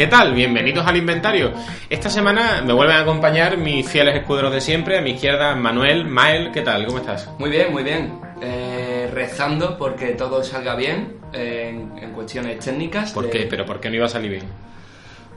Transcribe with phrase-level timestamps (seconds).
[0.00, 0.32] ¿Qué tal?
[0.32, 1.52] Bienvenidos al inventario.
[1.90, 4.96] Esta semana me vuelven a acompañar mis fieles escuderos de siempre.
[4.96, 6.86] A mi izquierda, Manuel, Mael, ¿qué tal?
[6.86, 7.28] ¿Cómo estás?
[7.38, 8.18] Muy bien, muy bien.
[8.40, 13.12] Eh, rezando porque todo salga bien eh, en, en cuestiones técnicas.
[13.12, 13.40] ¿Por de- qué?
[13.50, 14.44] ¿Pero por qué no iba a salir bien?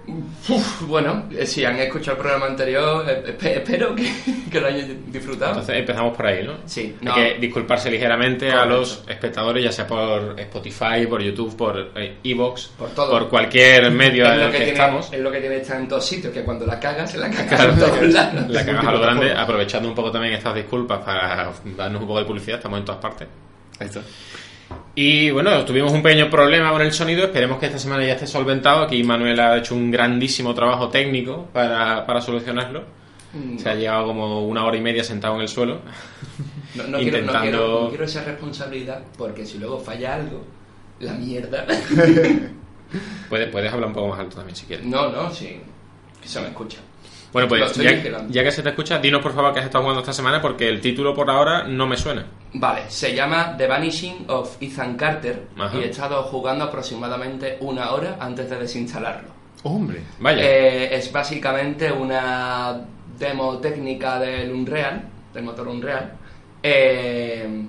[0.05, 4.11] Uf, bueno, eh, si han escuchado el programa anterior, eh, espe- espero que,
[4.51, 5.51] que lo hayan disfrutado.
[5.51, 6.55] Entonces empezamos por ahí, ¿no?
[6.65, 7.15] Sí, Hay no.
[7.15, 12.67] que disculparse ligeramente a los espectadores, ya sea por Spotify, por YouTube, por eh, Evox,
[12.77, 13.29] Por todo.
[13.29, 15.13] cualquier medio en el que que tiene, estamos.
[15.13, 17.47] es lo que tiene estar en todos sitios, que cuando la cagas, se la cagas
[17.47, 18.49] Claro, en todos lados.
[18.49, 22.19] la cagas a lo grande, aprovechando un poco también estas disculpas para darnos un poco
[22.19, 23.27] de publicidad, estamos en todas partes.
[23.79, 24.01] Ahí está.
[24.95, 28.27] Y bueno, tuvimos un pequeño problema con el sonido, esperemos que esta semana ya esté
[28.27, 28.83] solventado.
[28.83, 32.83] Aquí Manuel ha hecho un grandísimo trabajo técnico para, para solucionarlo.
[33.33, 35.81] Mm, Se ha llegado como una hora y media sentado en el suelo.
[36.75, 40.43] No, no quiero, intentando- quiero, no quiero esa responsabilidad, porque si luego falla algo,
[41.01, 41.67] la mierda.
[43.29, 44.85] Puedes, puedes hablar un poco más alto también si quieres.
[44.85, 45.59] No, no, sí.
[46.21, 46.79] Que se me escucha.
[47.33, 50.13] Bueno, pues ya, que se te escucha, dinos por favor qué has estado jugando esta
[50.13, 52.27] semana porque el título por ahora no me suena.
[52.53, 55.75] Vale, se llama The Vanishing of Ethan Carter Ajá.
[55.75, 59.29] y he estado jugando aproximadamente una hora antes de desinstalarlo.
[59.63, 60.43] Hombre, vaya.
[60.43, 62.81] Eh, es básicamente una
[63.17, 65.03] demo técnica del Unreal,
[65.33, 66.13] del motor Unreal.
[66.61, 67.65] Eh,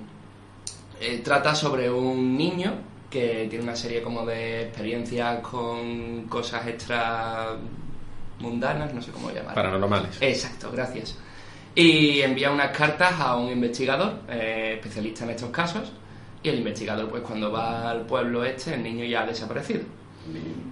[1.01, 2.73] eh, trata sobre un niño
[3.09, 7.57] que tiene una serie como de experiencias con cosas extra
[8.45, 9.55] mundanas, no sé cómo llamar.
[9.55, 10.17] Paranormales.
[10.21, 11.17] Exacto, gracias.
[11.73, 15.91] Y envía unas cartas a un investigador eh, especialista en estos casos.
[16.41, 19.81] Y el investigador, pues cuando va al pueblo este, el niño ya ha desaparecido.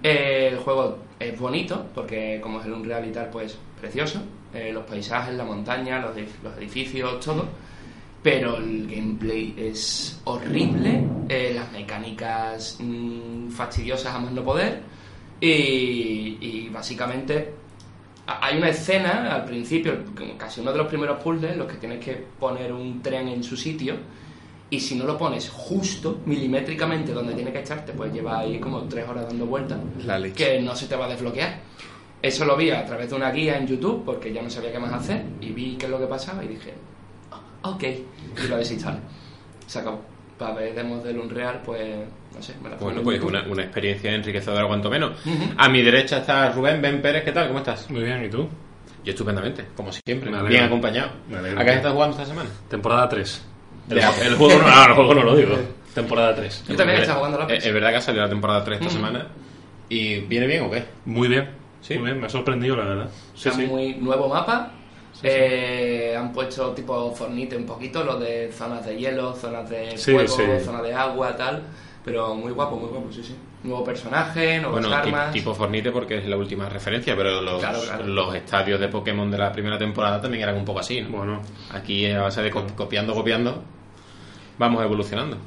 [0.02, 4.20] Eh, el juego es bonito, porque como es el Unreal y tal, pues precioso.
[4.54, 7.44] Eh, los paisajes, la montaña, los, edif- los edificios, todo.
[8.22, 14.80] Pero el gameplay es horrible, eh, las mecánicas mm, fastidiosas a más no poder.
[15.40, 17.52] Y, y básicamente
[18.26, 19.98] hay una escena al principio,
[20.38, 23.42] casi uno de los primeros puzzles, en los que tienes que poner un tren en
[23.44, 23.96] su sitio.
[24.70, 28.58] Y si no lo pones justo, milimétricamente, donde tiene que estar, te puedes llevar ahí
[28.58, 30.34] como tres horas dando vueltas La leche.
[30.56, 31.60] que no se te va a desbloquear.
[32.22, 34.78] Eso lo vi a través de una guía en YouTube porque ya no sabía qué
[34.78, 36.72] más hacer y vi qué es lo que pasaba y dije,
[37.62, 37.82] "Ah, ok,
[38.42, 38.98] y lo desinstalé.
[39.66, 40.00] Se acabó.
[40.38, 43.42] Para ver demos del Unreal, pues no sé, me la pongo Bueno, en pues una,
[43.50, 45.12] una experiencia enriquecedora cuanto menos.
[45.56, 47.46] A mi derecha está Rubén Ben Pérez, ¿qué tal?
[47.48, 47.88] ¿Cómo estás?
[47.90, 48.48] Muy bien, ¿y tú?
[49.04, 51.10] Yo estupendamente, como siempre, bien acompañado.
[51.28, 51.60] Me alegro.
[51.60, 52.48] ¿A qué estado jugando esta semana?
[52.68, 53.44] Temporada 3.
[53.90, 54.10] El, Ya.
[54.22, 55.56] el juego no, el juego no lo digo.
[55.94, 56.64] Temporada 3.
[56.68, 58.90] Yo también Es- estaba jugando la es, verdad que ha salido la temporada 3 esta
[58.90, 58.96] Mm.
[58.96, 59.26] semana.
[59.90, 60.84] ¿Y viene bien o qué?
[61.04, 61.50] Muy bien.
[61.82, 61.94] Sí.
[61.98, 63.10] Muy bien, me ha sorprendido, la verdad.
[63.34, 63.66] Sí, sí.
[63.66, 64.72] muy nuevo mapa.
[65.22, 70.12] Eh, han puesto tipo Fornite un poquito, lo de zonas de hielo, zonas de Sí,
[70.12, 70.42] fuego, sí.
[70.64, 71.62] zonas de agua, tal.
[72.04, 73.34] Pero muy guapo, muy guapo, sí, sí.
[73.62, 75.32] Nuevo personaje, nuevas Bueno, armas.
[75.32, 78.06] tipo Fornite porque es la última referencia, pero los, Claro, claro.
[78.06, 81.08] los estadios de Pokémon de la primera temporada también eran un poco así, ¿no?
[81.16, 81.40] Bueno,
[81.72, 83.62] Aquí a base de co- copiando, copiando,
[84.58, 85.38] vamos evolucionando.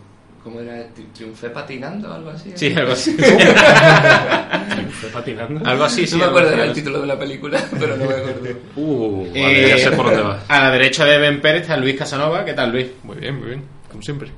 [0.44, 0.78] ¿Cómo era?
[0.95, 2.51] Tri- ¿Triunfé patinando o algo así?
[2.56, 3.16] Sí, algo así.
[4.91, 5.62] fue patinando.
[5.69, 6.13] algo así, sí.
[6.18, 8.41] no me acuerdo del título de la película, pero no me acuerdo.
[8.78, 10.39] Uh, vale, Eh, ya sé por dónde va.
[10.47, 12.44] A la derecha de Ben Pérez está Luis Casanova.
[12.45, 12.88] ¿Qué tal, Luis?
[13.03, 13.63] Muy bien, muy bien.
[13.91, 14.31] Como siempre.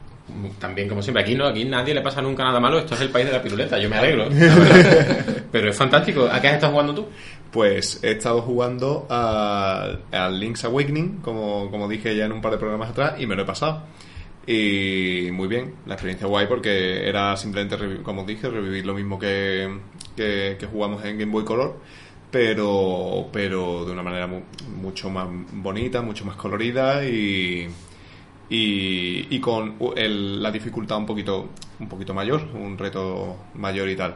[0.59, 2.79] También, como siempre, aquí no, aquí nadie le pasa nunca nada malo.
[2.79, 4.28] Esto es el país de la piruleta, yo me alegro.
[5.51, 6.28] Pero es fantástico.
[6.31, 7.07] ¿A qué has estado jugando tú?
[7.51, 12.57] Pues he estado jugando al, Link's Awakening, como, como dije ya en un par de
[12.59, 13.84] programas atrás, y me lo he pasado.
[14.45, 19.68] Y muy bien, la experiencia guay porque era simplemente, como dije, revivir lo mismo que,
[20.16, 21.78] que, que jugamos en Game Boy Color,
[22.31, 24.41] pero, pero de una manera mu-
[24.81, 27.68] mucho más bonita, mucho más colorida y,
[28.49, 31.49] y, con el- la dificultad un poquito,
[31.79, 34.15] un poquito mayor, un reto mayor y tal.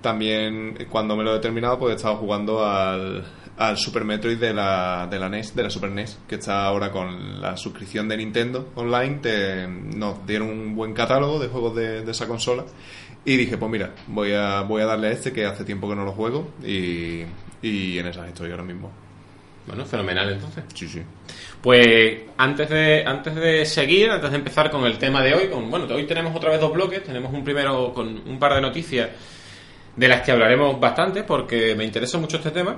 [0.00, 3.24] También cuando me lo he terminado pues he estado jugando al,
[3.76, 7.40] Super Metroid de la, de la NES, de la Super NES, que está ahora con
[7.40, 12.26] la suscripción de Nintendo Online, nos dieron un buen catálogo de juegos de, de esa
[12.26, 12.64] consola
[13.24, 15.94] y dije pues mira, voy a, voy a darle a este que hace tiempo que
[15.94, 17.22] no lo juego y,
[17.62, 18.90] y en esas estoy ahora mismo.
[19.66, 20.64] Bueno, fenomenal entonces.
[20.74, 21.02] Sí, sí.
[21.62, 25.70] Pues antes de, antes de seguir, antes de empezar con el tema de hoy, con,
[25.70, 29.08] bueno, hoy tenemos otra vez dos bloques, tenemos un primero con un par de noticias
[29.96, 32.76] de las que hablaremos bastante porque me interesa mucho este tema.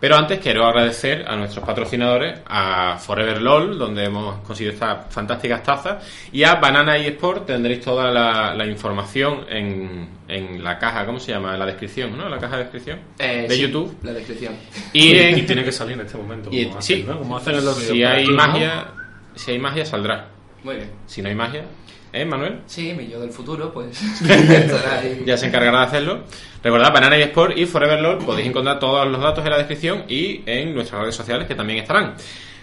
[0.00, 5.62] Pero antes quiero agradecer a nuestros patrocinadores, a Forever LOL, donde hemos conseguido estas fantásticas
[5.64, 11.18] tazas, y a Banana eSport, tendréis toda la, la información en, en la caja, ¿cómo
[11.18, 11.54] se llama?
[11.54, 12.26] En la descripción, ¿no?
[12.26, 13.96] En la caja de descripción Eh, de sí, YouTube.
[14.04, 14.54] La descripción.
[14.92, 16.48] Y, Y en, tiene que salir en este momento.
[16.52, 17.18] y- como sí, hacen, ¿no?
[17.18, 18.86] Como hacen en los si hay magia,
[19.34, 20.26] si hay magia saldrá.
[20.62, 20.90] Muy bien.
[21.06, 21.64] Si no hay magia,
[22.12, 22.60] ¿eh, Manuel?
[22.66, 24.00] Sí, mi yo del futuro, pues.
[25.26, 26.24] Ya se encargará de hacerlo.
[26.62, 30.04] Recordad, Banana y Sport y Forever Lord podéis encontrar todos los datos en la descripción
[30.08, 32.14] y en nuestras redes sociales que también estarán.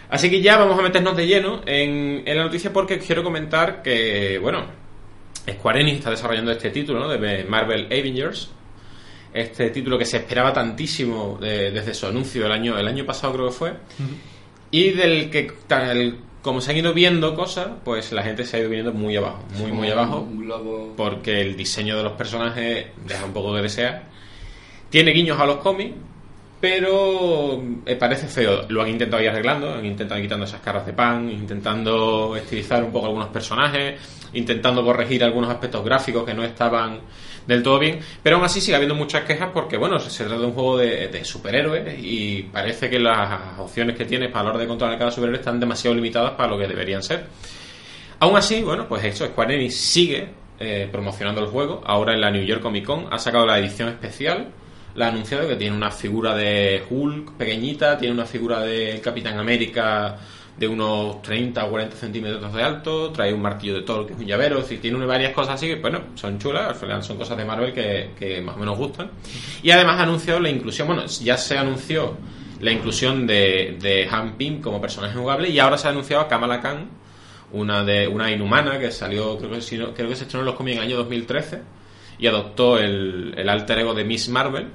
[0.10, 3.82] Así que ya vamos a meternos de lleno en, en la noticia porque quiero comentar
[3.82, 4.66] que, bueno,
[5.50, 7.08] Square Enix está desarrollando este título, ¿no?
[7.10, 8.52] De Marvel Avengers.
[9.34, 13.34] Este título que se esperaba tantísimo de- desde su anuncio el año, el año pasado
[13.34, 13.74] creo que fue.
[14.72, 18.60] Y del que, tal como se han ido viendo cosas, pues la gente se ha
[18.60, 20.28] ido viniendo muy abajo, muy, muy abajo
[20.96, 24.04] porque el diseño de los personajes deja un poco que desear.
[24.92, 25.96] Tiene guiños a los cómics,
[26.60, 28.66] pero eh, parece feo.
[28.70, 32.84] Lo han intentado ir arreglando, han intentado ir quitando esas caras de pan, intentando estilizar
[32.84, 34.00] un poco algunos personajes,
[34.34, 37.00] intentando corregir algunos aspectos gráficos que no estaban
[37.48, 40.48] del todo bien, pero aún así sigue habiendo muchas quejas porque, bueno, se trata de
[40.48, 44.68] un juego de, superhéroes y parece que las opciones que tienes para la hora de
[44.68, 47.26] controlar cada superhéroe están demasiado limitadas para lo que deberían ser.
[48.20, 50.30] Aún así, bueno, pues eso, Square Enix sigue
[50.60, 51.82] eh, promocionando el juego.
[51.86, 54.48] Ahora en la New York Comic Con ha sacado la edición especial.
[54.96, 59.38] La ha anunciado que tiene una figura de Hulk pequeñita, tiene una figura de Capitán
[59.38, 60.18] América
[60.58, 64.20] de unos 30 o 40 centímetros de alto, trae un martillo de Thor que es
[64.20, 67.38] un llavero, es tiene varias cosas así que, bueno, son chulas, al final son cosas
[67.38, 69.12] de Marvel que, más o menos gustan.
[69.62, 72.16] Y además ha anunciado la inclusión, bueno, ya se anunció
[72.62, 76.28] la inclusión de, de Han Pym como personaje jugable y ahora se ha anunciado a
[76.30, 76.90] Kamala Khan,
[77.52, 79.60] una de una inhumana que salió, creo que,
[79.94, 81.62] creo que se estrenó en los cómics en el año 2013
[82.18, 84.68] y adoptó el, el alter ego de Miss Marvel,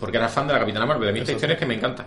[0.00, 2.06] porque era fan de la Capitana Marvel, de mí esta historia es que me encanta.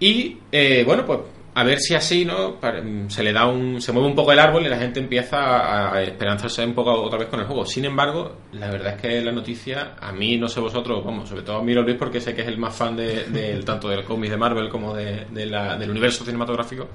[0.00, 1.20] Y eh, bueno, pues
[1.54, 2.56] a ver si así, ¿no?
[2.62, 3.80] Mm, se le da un.
[3.80, 6.92] se mueve un poco el árbol y la gente empieza a, a esperanzarse un poco
[7.02, 7.64] otra vez con el juego.
[7.66, 11.42] Sin embargo, la verdad es que la noticia, a mí, no sé vosotros, vamos, sobre
[11.42, 14.04] todo a mí lo Luis, porque sé que es el más fan de, tanto del
[14.04, 16.88] cómic de Marvel como de, de la- del universo cinematográfico.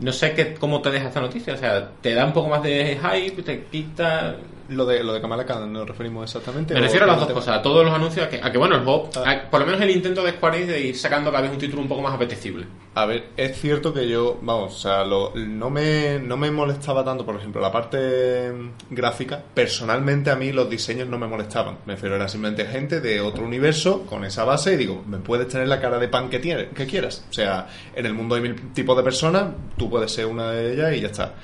[0.00, 2.62] No sé qué, cómo te deja esta noticia, o sea, te da un poco más
[2.62, 4.36] de hype, te quita.
[4.68, 6.74] Lo de, lo de Kamala Khan nos referimos exactamente.
[6.74, 7.40] Me ¿O refiero a las dos tema?
[7.40, 9.30] cosas, a todos los anuncios, a que, a que bueno, el juego, Ah.
[9.30, 11.58] a- por lo menos el intento de Square Enix de ir sacando cada vez un
[11.58, 12.66] título un poco más apetecible.
[12.94, 17.04] A ver, es cierto que yo, vamos, o sea, lo- no, me, no me molestaba
[17.04, 18.52] tanto, por ejemplo, la parte
[18.90, 19.42] gráfica.
[19.54, 21.78] Personalmente a mí los diseños no me molestaban.
[21.86, 25.48] Me refiero, era simplemente gente de otro universo con esa base y digo, me puedes
[25.48, 27.24] tener la cara de pan que, tiene, que quieras.
[27.30, 30.72] O sea, en el mundo hay mil tipos de personas, tú puedes ser una de
[30.74, 31.34] ellas y ya está.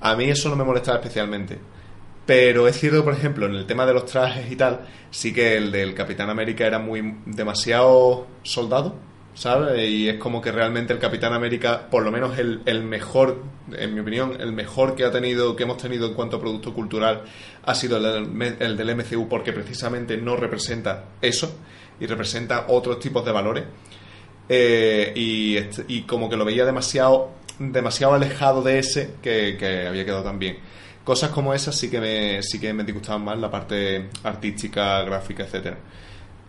[0.00, 1.58] A mí eso no me molestaba especialmente.
[2.26, 4.80] Pero es cierto, por ejemplo, en el tema de los trajes y tal,
[5.10, 8.96] sí que el del Capitán América era muy demasiado soldado,
[9.34, 9.88] ¿sabes?
[9.88, 13.42] Y es como que realmente el Capitán América, por lo menos el, el mejor,
[13.72, 16.74] en mi opinión, el mejor que ha tenido, que hemos tenido en cuanto a producto
[16.74, 17.22] cultural,
[17.64, 21.56] ha sido el del, el del MCU porque precisamente no representa eso
[22.00, 23.64] y representa otros tipos de valores.
[24.48, 29.86] Eh, y, est- y como que lo veía demasiado demasiado alejado de ese que, que
[29.88, 30.58] había quedado tan bien
[31.06, 35.44] cosas como esas sí que me sí que me disgustaban más la parte artística gráfica
[35.44, 35.78] etcétera.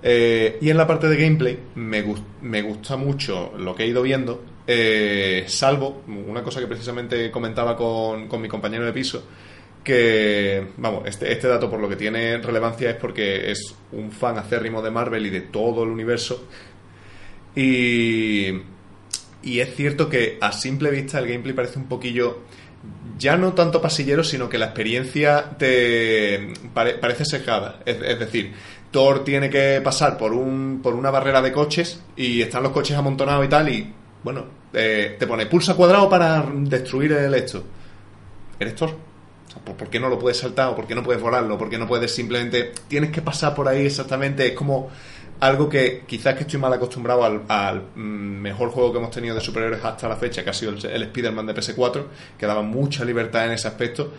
[0.03, 2.03] Eh, y en la parte de gameplay me,
[2.41, 7.77] me gusta mucho lo que he ido viendo eh, salvo una cosa que precisamente comentaba
[7.77, 9.23] con, con mi compañero de piso
[9.87, 14.37] que, vamos, este, este dato por lo que tiene relevancia es porque es un fan
[14.37, 16.45] acérrimo de Marvel y de todo el universo.
[17.55, 18.49] Y,
[19.43, 22.39] y es cierto que a simple vista el gameplay parece un poquillo,
[23.17, 27.79] ya no tanto pasillero, sino que la experiencia te pare- parece secada.
[27.85, 28.53] Es, es decir,
[28.91, 32.97] Thor tiene que pasar por, un, por una barrera de coches y están los coches
[32.97, 33.93] amontonados y tal y,
[34.23, 37.63] bueno, eh, te pone pulsa cuadrado para destruir el esto.
[38.59, 38.89] ¿Eres Thor?
[38.89, 40.69] O sea, ¿por, por qué no lo puedes saltar?
[40.69, 41.57] ¿O por qué no puedes volarlo?
[41.57, 42.73] ¿Por qué no puedes simplemente...
[42.87, 44.47] Tienes que pasar por ahí exactamente.
[44.47, 44.89] Es como
[45.39, 47.99] algo que quizás que estoy mal acostumbrado al, mm,
[48.41, 51.03] mejor juego que hemos tenido de superhéroes hasta la fecha, que ha sido el, el
[51.03, 52.03] Spider-Man de PS4,
[52.37, 54.11] que daba mucha libertad en ese aspecto.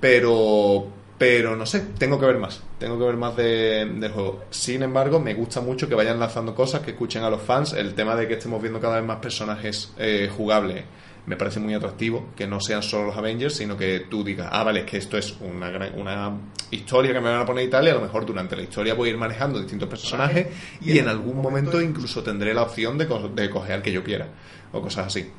[0.00, 0.86] Pero,
[1.18, 2.62] pero no sé, tengo que ver más.
[2.78, 4.44] Tengo que ver más de- del juego.
[4.50, 7.74] Sin embargo, me gusta mucho que vayan lanzando cosas, que escuchen a los fans.
[7.74, 10.84] El tema de que estemos viendo cada vez más personajes eh, jugables
[11.30, 12.28] me parece muy atractivo.
[12.36, 15.16] Que no sean solo los Avengers, sino que tú digas, ah, vale, es que esto
[15.16, 16.36] es una, gran- una
[16.70, 17.86] historia que me van a poner y tal.
[17.86, 20.48] Y a lo mejor durante la historia voy a ir manejando distintos personajes
[20.80, 24.02] y en algún momento incluso tendré la opción de, co- de coger al que yo
[24.04, 24.28] quiera.
[24.72, 25.30] O cosas así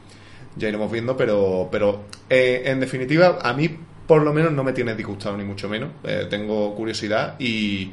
[0.56, 3.70] ya iremos viendo, pero, pero eh, en definitiva, a mí
[4.08, 5.92] por lo menos no me tiene disgustado ni mucho menos.
[6.04, 7.92] Eh, tengo curiosidad y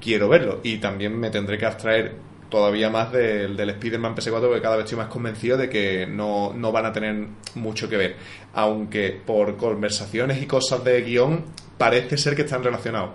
[0.00, 0.60] quiero verlo.
[0.62, 2.12] Y también me tendré que abstraer
[2.48, 6.52] todavía más del, del Spider-Man PS4 porque cada vez estoy más convencido de que no,
[6.54, 8.16] no van a tener mucho que ver.
[8.52, 11.44] Aunque por conversaciones y cosas de guion
[11.78, 13.10] parece ser que están relacionados.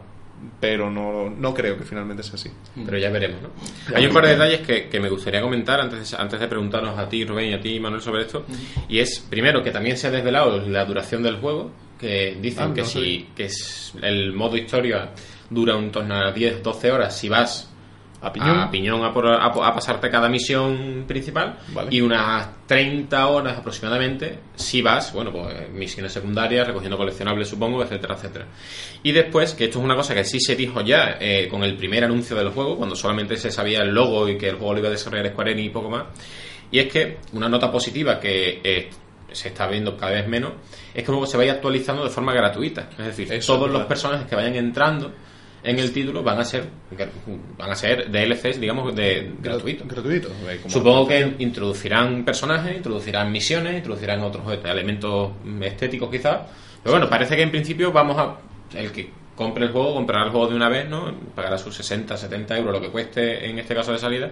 [0.60, 2.50] pero no, no creo que finalmente sea así.
[2.86, 3.50] Pero ya veremos, ¿no?
[3.96, 6.98] Hay un par de detalles que, que me gustaría comentar antes de, antes de preguntarnos
[6.98, 8.46] a ti, Rubén, y a ti, Manuel, sobre esto.
[8.88, 12.74] Y es, primero, que también se ha desvelado la duración del juego, que dicen Ah,
[12.74, 15.10] que si que es el modo historia
[15.50, 17.70] dura un torno a 10, 12 horas si vas
[18.22, 18.60] A piñón.
[18.60, 21.88] a, piñón a, por- a pasarte cada misión principal Vale.
[21.92, 28.16] y unas 30 horas aproximadamente si vas, bueno, pues misiones secundarias, recogiendo coleccionables, supongo, etcétera,
[28.16, 28.46] etcétera.
[29.04, 31.78] Y después, que esto es una cosa que sí se dijo ya eh, con el
[31.78, 34.80] primer anuncio del juego, cuando solamente se sabía el logo y que el juego lo
[34.80, 36.04] iba a desarrollar Square Enix y poco más,
[36.72, 38.90] y es que una nota positiva que eh,
[39.32, 40.52] se está viendo cada vez menos
[40.94, 42.90] es que luego se vaya actualizando de forma gratuita.
[42.98, 45.14] Es decir, Eso, todos los personajes que vayan entrando
[45.64, 46.66] en el título van a ser
[47.58, 49.88] van a ser DLCs, digamos, de gratuitos.
[49.88, 50.30] Gratuito.
[50.50, 56.40] eh, Supongo que introducirán personajes, introducirán misiones, introducirán otros elementos mm, estéticos quizás.
[56.84, 58.38] Pero bueno, parece que en principio vamos a...
[58.78, 61.14] El que compre el juego, comprará el juego de una vez, ¿no?
[61.36, 64.32] Pagará sus 60, 70 euros, lo que cueste en este caso de salida,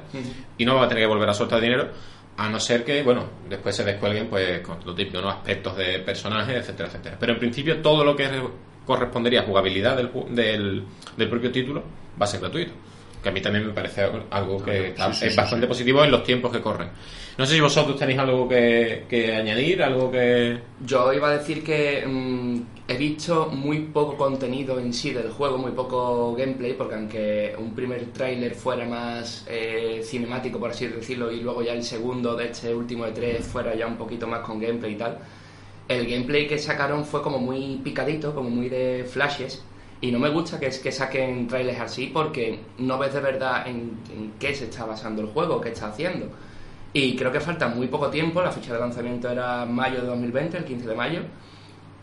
[0.58, 1.90] y no va a tener que volver a soltar dinero,
[2.36, 5.30] a no ser que, bueno, después se descuelguen pues con lo típico, ¿no?
[5.30, 7.18] Aspectos de personajes, etcétera, etcétera.
[7.20, 8.30] Pero en principio todo lo que
[8.88, 10.84] correspondería a jugabilidad del, ju- del,
[11.16, 11.84] del propio título
[12.20, 12.72] va a ser gratuito.
[13.22, 15.70] Que a mí también me parece algo que sí, sí, es sí, bastante sí.
[15.70, 16.90] positivo en los tiempos que corren.
[17.38, 20.60] No sé si vosotros tenéis algo que, que añadir, algo que...
[20.86, 25.58] Yo iba a decir que mm, he visto muy poco contenido en sí del juego,
[25.58, 31.32] muy poco gameplay, porque aunque un primer tráiler fuera más eh, cinemático, por así decirlo,
[31.32, 34.40] y luego ya el segundo de este último de tres fuera ya un poquito más
[34.42, 35.18] con gameplay y tal,
[35.88, 39.64] el gameplay que sacaron fue como muy picadito, como muy de flashes,
[40.00, 43.98] y no me gusta que, que saquen trailers así porque no ves de verdad en,
[44.40, 46.28] qué se está basando el juego, qué está haciendo.
[46.94, 50.58] Y creo que falta muy poco tiempo, la fecha de lanzamiento era mayo de 2020,
[50.58, 51.22] el 15 de mayo,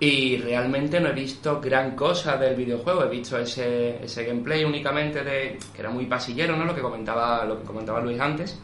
[0.00, 5.22] y realmente no he visto gran cosa del videojuego, he visto ese, ese gameplay únicamente
[5.22, 6.64] de que era muy pasillero, ¿no?
[6.64, 8.58] Lo que comentaba, lo que comentaba Luis antes,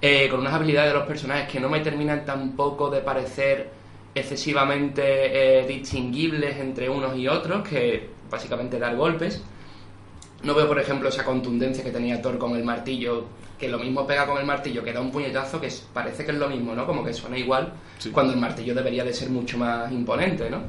[0.00, 3.81] eh, con unas habilidades de los personajes que no me terminan tampoco de parecer
[4.14, 5.02] excesivamente
[5.60, 9.42] eh, distinguibles entre unos y otros, que básicamente dar golpes.
[10.42, 13.26] No veo, por ejemplo, esa contundencia que tenía Thor con el martillo,
[13.58, 16.38] que lo mismo pega con el martillo, que da un puñetazo, que parece que es
[16.38, 16.84] lo mismo, ¿no?
[16.86, 18.10] Como que suena igual, Sí.
[18.10, 20.62] cuando el martillo debería de ser mucho más imponente, ¿no?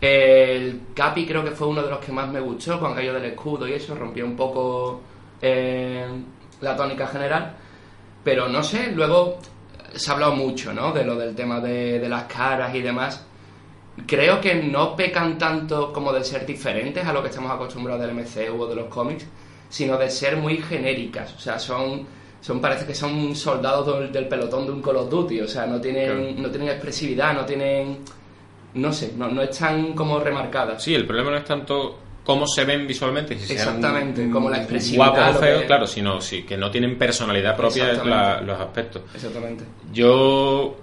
[0.00, 3.26] El Capi creo que fue uno de los que más me gustó, con aquello del
[3.26, 5.00] escudo y eso, rompió un poco
[5.40, 6.06] eh,
[6.60, 7.54] la tónica general.
[8.24, 9.38] Pero no sé, luego
[9.94, 10.92] se ha hablado mucho, ¿no?
[10.92, 13.24] De lo del tema de, de las caras y demás.
[14.06, 18.14] Creo que no pecan tanto como de ser diferentes a lo que estamos acostumbrados del
[18.14, 19.26] MCU o de los cómics,
[19.68, 21.34] sino de ser muy genéricas.
[21.34, 22.06] O sea, son,
[22.40, 25.40] son parece que son soldados del, del pelotón de un Call of Duty.
[25.42, 27.98] O sea, no tienen, no tienen expresividad, no tienen...
[28.74, 30.82] No sé, no, no están como remarcadas.
[30.82, 35.12] Sí, el problema no es tanto cómo se ven visualmente, si Exactamente, como la expresividad,
[35.12, 39.02] guapos o que- claro, sino sí, que no tienen personalidad propia la- los aspectos.
[39.14, 39.64] Exactamente.
[39.92, 40.76] Yo,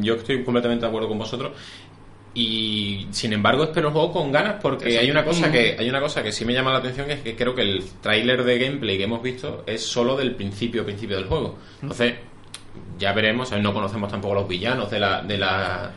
[0.00, 1.52] yo estoy completamente de acuerdo con vosotros
[2.34, 6.00] y sin embargo espero el juego con ganas porque hay una cosa que hay una
[6.00, 8.58] cosa que sí me llama la atención que es que creo que el tráiler de
[8.58, 11.58] gameplay que hemos visto es solo del principio principio del juego.
[11.82, 12.14] Entonces
[12.98, 15.90] ya veremos, no conocemos tampoco los villanos de la de la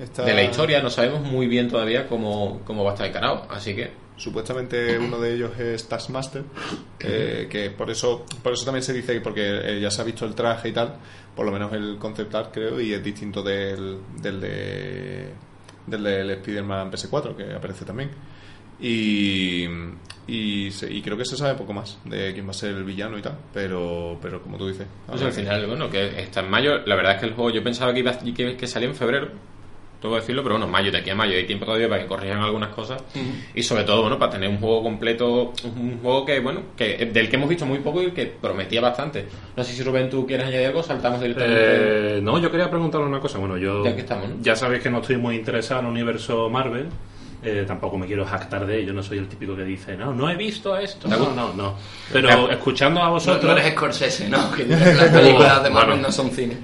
[0.00, 3.46] Está- de la historia, no sabemos muy bien todavía cómo, cómo va a estar encarado,
[3.50, 6.42] así que Supuestamente uno de ellos es Taskmaster,
[7.00, 10.04] eh, que por eso por eso también se dice que porque eh, ya se ha
[10.04, 10.94] visto el traje y tal,
[11.34, 15.28] por lo menos el concept art creo, y es distinto del, del de
[15.86, 18.08] del del Spider-Man PS4 que aparece también.
[18.80, 19.64] Y,
[20.26, 23.18] y, y creo que se sabe poco más de quién va a ser el villano
[23.18, 26.78] y tal, pero pero como tú dices, Pues al final, bueno, que está en mayo.
[26.86, 29.28] La verdad es que el juego yo pensaba que iba que, que salía en febrero.
[30.00, 32.06] Tengo que decirlo, pero bueno, mayo, de aquí a mayo hay tiempo todavía para que
[32.06, 33.02] corrijan algunas cosas.
[33.54, 37.28] Y sobre todo, bueno, para tener un juego completo, un juego que, bueno, que del
[37.30, 39.26] que hemos visto muy poco y que prometía bastante.
[39.56, 42.18] No sé si Rubén tú quieres añadir algo, saltamos directamente.
[42.18, 43.38] Eh, no, yo quería preguntarle una cosa.
[43.38, 44.36] Bueno, yo Ya que estamos, ¿no?
[44.42, 46.86] ya sabéis que no estoy muy interesado en el universo Marvel.
[47.42, 48.92] Eh, tampoco me quiero jactar de ello.
[48.92, 51.06] No soy el típico que dice, no, no he visto esto.
[51.06, 51.74] No, no, no.
[52.12, 52.50] Pero Claro.
[52.50, 53.44] escuchando a No, vosotros.
[53.44, 54.50] no eres Scorsese, ¿no?
[54.56, 56.08] Que las películas de Marvel Bueno.
[56.08, 56.56] no son cine.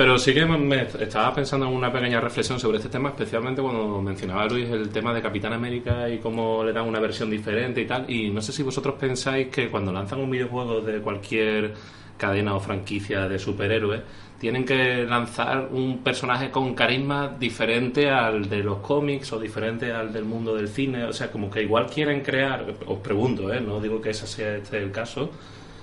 [0.00, 4.00] Pero sí que me, estaba pensando en una pequeña reflexión sobre este tema, especialmente cuando
[4.00, 7.86] mencionaba Luis el tema de Capitán América y cómo le dan una versión diferente y
[7.86, 8.10] tal.
[8.10, 11.74] Y no sé si vosotros pensáis que cuando lanzan un videojuego de cualquier
[12.16, 14.00] cadena o franquicia de superhéroes,
[14.38, 20.14] tienen que lanzar un personaje con carisma diferente al de los cómics o diferente al
[20.14, 21.04] del mundo del cine.
[21.04, 23.60] O sea, como que igual quieren crear, os pregunto, ¿eh?
[23.60, 25.30] no digo que ese sea este el caso,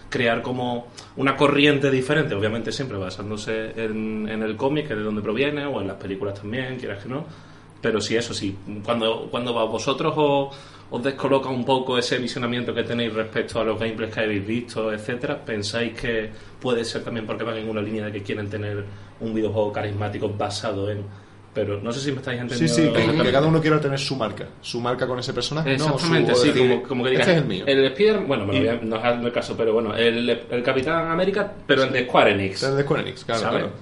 [0.10, 0.88] crear como
[1.18, 5.82] una corriente diferente, obviamente siempre basándose en, el cómic, que es de donde proviene, o
[5.82, 7.26] en las películas también, quieras que no.
[7.82, 10.56] pero sí, eso sí, cuando, cuando a vosotros os,
[10.90, 14.94] os descoloca un poco ese visionamiento que tenéis respecto a los gameplays que habéis visto,
[14.94, 16.30] etcétera, pensáis que
[16.62, 18.86] puede ser también porque van en una línea de que quieren tener
[19.20, 21.04] un videojuego carismático basado en
[21.58, 23.02] pero no sé si me estáis Sí, entendiendo.
[23.02, 24.46] sí, que, que cada uno quiera tener su marca.
[24.62, 25.74] Su marca con ese personaje.
[25.74, 27.66] Exactamente, no, su, sí, decir, como, como que digas, Este es el mío.
[27.68, 31.10] Spider, bueno, me lo voy a- no es el caso, pero bueno, el, el Capitán
[31.10, 32.62] América, pero el de Square Enix.
[32.62, 33.60] Es de Square Enix, claro, ¿sabes?
[33.64, 33.74] claro.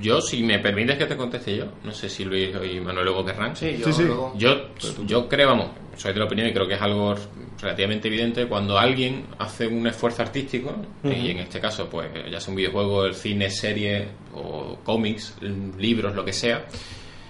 [0.00, 3.24] Yo, si me permites que te conteste yo, no sé si Luis y Manuel luego
[3.24, 3.54] querrán.
[3.56, 4.02] Sí, yo Sí, sí.
[4.04, 4.68] luego- Yo,
[5.06, 7.14] yo creo, vamos, soy de la opinión y creo que es algo
[7.60, 10.74] relativamente evidente cuando alguien hace un esfuerzo artístico,
[11.04, 15.36] y en este caso, pues ya sea un videojuego, el cine, serie o cómics,
[15.78, 16.66] libros, lo que sea,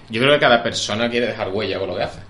[0.08, 2.20] yo creo que cada persona quiere dejar huella con lo que hace.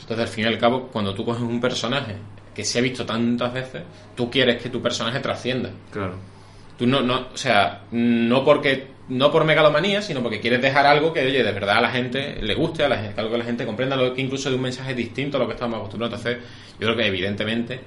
[0.00, 2.16] Entonces, al fin y al cabo, cuando tú coges un personaje
[2.54, 3.82] que se ha visto tantas veces,
[4.14, 5.70] tú quieres que tu personaje trascienda.
[5.90, 6.14] Claro.
[6.78, 11.12] Tú no, no, o sea, no porque no por megalomanía, sino porque quieres dejar algo
[11.12, 13.44] que, oye, de verdad a la gente le guste, a la gente, algo que la
[13.44, 16.18] gente comprenda, lo que incluso de un mensaje distinto a lo que estamos acostumbrados.
[16.18, 17.80] Entonces, yo creo que evidentemente,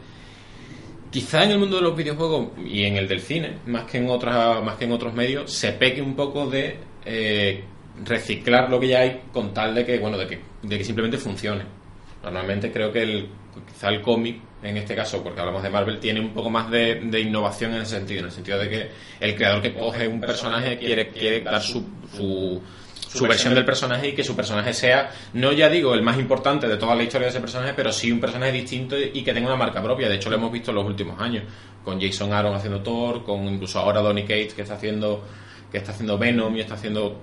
[1.12, 4.10] quizá en el mundo de los videojuegos y en el del cine, más que en
[4.10, 7.64] otras, más que en otros medios, se peque un poco de eh,
[8.06, 11.18] reciclar lo que ya hay con tal de que, bueno, de que, de que simplemente
[11.18, 11.79] funcione.
[12.24, 13.30] Normalmente creo que el,
[13.72, 16.96] quizá el cómic, en este caso, porque hablamos de Marvel, tiene un poco más de,
[16.96, 20.20] de innovación en ese sentido, en el sentido de que el creador que coge un
[20.20, 22.62] personaje quiere, quiere dar su, su,
[22.94, 26.68] su versión del personaje y que su personaje sea, no ya digo el más importante
[26.68, 29.48] de toda la historia de ese personaje, pero sí un personaje distinto y que tenga
[29.48, 30.10] una marca propia.
[30.10, 31.44] De hecho, lo hemos visto en los últimos años,
[31.84, 35.24] con Jason Aaron haciendo Thor, con incluso ahora Donny Cates que está haciendo
[35.72, 37.20] que está haciendo Venom y está haciendo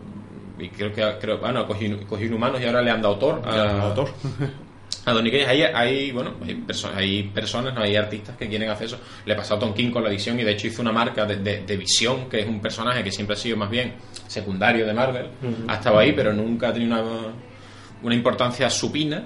[0.59, 3.43] y creo que creo, bueno, ha cogido, cogido Inhumanos y ahora le han dado Thor
[3.45, 3.95] a,
[5.07, 5.13] Autor.
[5.13, 8.69] a Donny Cates hay, hay bueno hay, perso- hay personas no hay artistas que quieren
[8.71, 10.93] hacer eso le pasó a Tom King con la visión y de hecho hizo una
[10.93, 13.95] marca de, de- de visión que es un personaje que siempre ha sido más bien
[14.27, 15.27] secundario de Marvel.
[15.69, 17.33] Ha estado ahí pero nunca ha tenido una,
[18.03, 19.23] una importancia supina.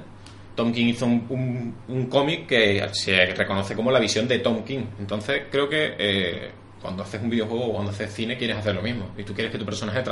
[0.55, 4.63] Tom King hizo un, un- un cómic que se reconoce como la visión de Tom
[4.65, 4.85] King.
[4.99, 6.51] Entonces creo que eh,
[6.83, 9.11] cuando haces un videojuego o cuando haces cine quieres hacer lo mismo.
[9.17, 10.03] Y tú quieres que tu personaje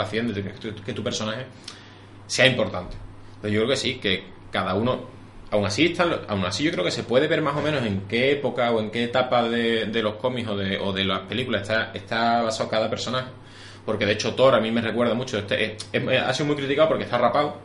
[0.42, 1.44] quieres que tu, que tu personaje
[2.26, 2.96] sea importante.
[3.42, 5.17] Pero yo creo que sí, que cada uno,
[5.50, 8.02] aún así, están aún así yo creo que se puede ver más o menos en
[8.08, 11.20] qué época o en qué etapa de, de los cómics o de, o de las
[11.20, 13.28] películas está, está basado cada personaje.
[13.86, 16.56] Porque de hecho Thor a mí me recuerda mucho, este, es- es- ha sido muy
[16.56, 17.56] criticado porque está rapado,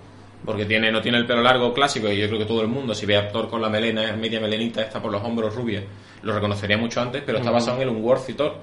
[0.46, 2.96] porque tiene no tiene el pelo largo clásico y yo creo que todo el mundo,
[2.96, 5.84] si ve a Thor con la melena, media melenita, está por los hombros rubia,
[6.22, 8.56] lo reconocería mucho antes, pero está basado en el Unworthy Thor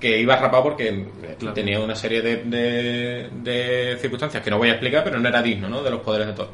[0.00, 1.06] que iba rapado porque
[1.38, 1.54] Claro.
[1.54, 5.42] tenía una serie de, de- de circunstancias que no voy a explicar, pero no era
[5.42, 5.82] digno ¿no?
[5.82, 6.48] de los poderes de Thor.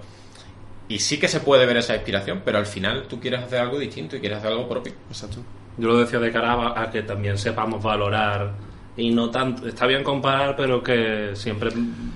[0.89, 3.79] Y sí que se puede ver esa inspiración, pero al final tú quieres hacer algo
[3.79, 4.93] distinto y quieres hacer algo propio.
[5.09, 5.39] Exacto.
[5.77, 8.53] Yo lo decía de cara a, a que también sepamos valorar
[8.97, 9.69] y no tanto.
[9.69, 11.71] Está bien comparar, pero que siempre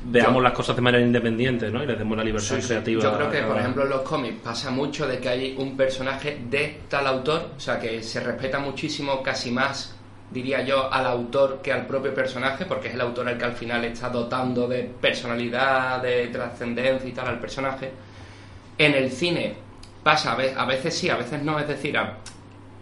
[0.06, 1.84] veamos las cosas de manera independiente, ¿no?
[1.84, 3.02] Y les demos la libertad creativa.
[3.02, 5.76] Yo creo que, cada- por ejemplo, en los cómics pasa mucho de que hay un
[5.76, 9.94] personaje de tal autor, o sea, que se respeta muchísimo, casi más,
[10.30, 13.52] diría yo, al autor que al propio personaje, porque es el autor el que al
[13.52, 17.90] final está dotando de personalidad, de trascendencia y tal al personaje.
[18.78, 19.54] En el cine
[20.02, 21.96] pasa, a ve- a veces sí, a veces no, es decir,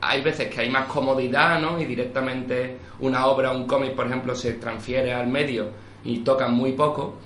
[0.01, 1.79] hay veces que hay más comodidad, ¿no?
[1.81, 5.69] Y directamente una obra, un cómic, por ejemplo, se transfiere al medio
[6.05, 7.17] y tocan muy poco.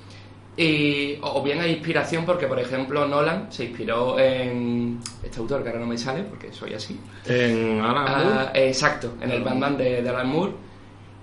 [0.57, 5.69] Y, o bien hay inspiración porque, por ejemplo, Nolan se inspiró en este autor que
[5.71, 6.99] ahora no me sale porque soy así.
[7.27, 10.53] En Alan Ah, Moore, exacto, en el Batman de, de Alan Moore.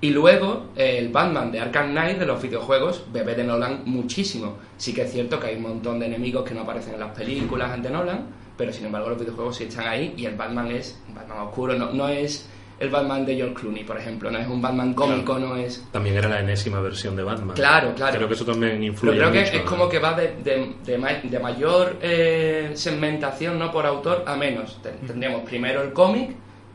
[0.01, 4.57] Y luego el Batman de Arkham Knight de los videojuegos bebe de Nolan muchísimo.
[4.77, 7.11] Sí que es cierto que hay un montón de enemigos que no aparecen en las
[7.15, 8.25] películas de Nolan,
[8.57, 11.75] pero sin embargo los videojuegos sí están ahí y el Batman es un Batman oscuro,
[11.75, 15.37] no, no es el Batman de George Clooney, por ejemplo, no es un Batman cómico,
[15.37, 15.85] no es...
[15.91, 17.55] también era la enésima versión de Batman.
[17.55, 18.15] Claro, claro.
[18.15, 19.69] Creo que eso también influye Pero creo que es ¿no?
[19.69, 24.35] como que va de, de- de ma- de mayor eh, segmentación no por autor a
[24.35, 24.79] menos.
[24.81, 26.31] Ten- Tendríamos primero el cómic,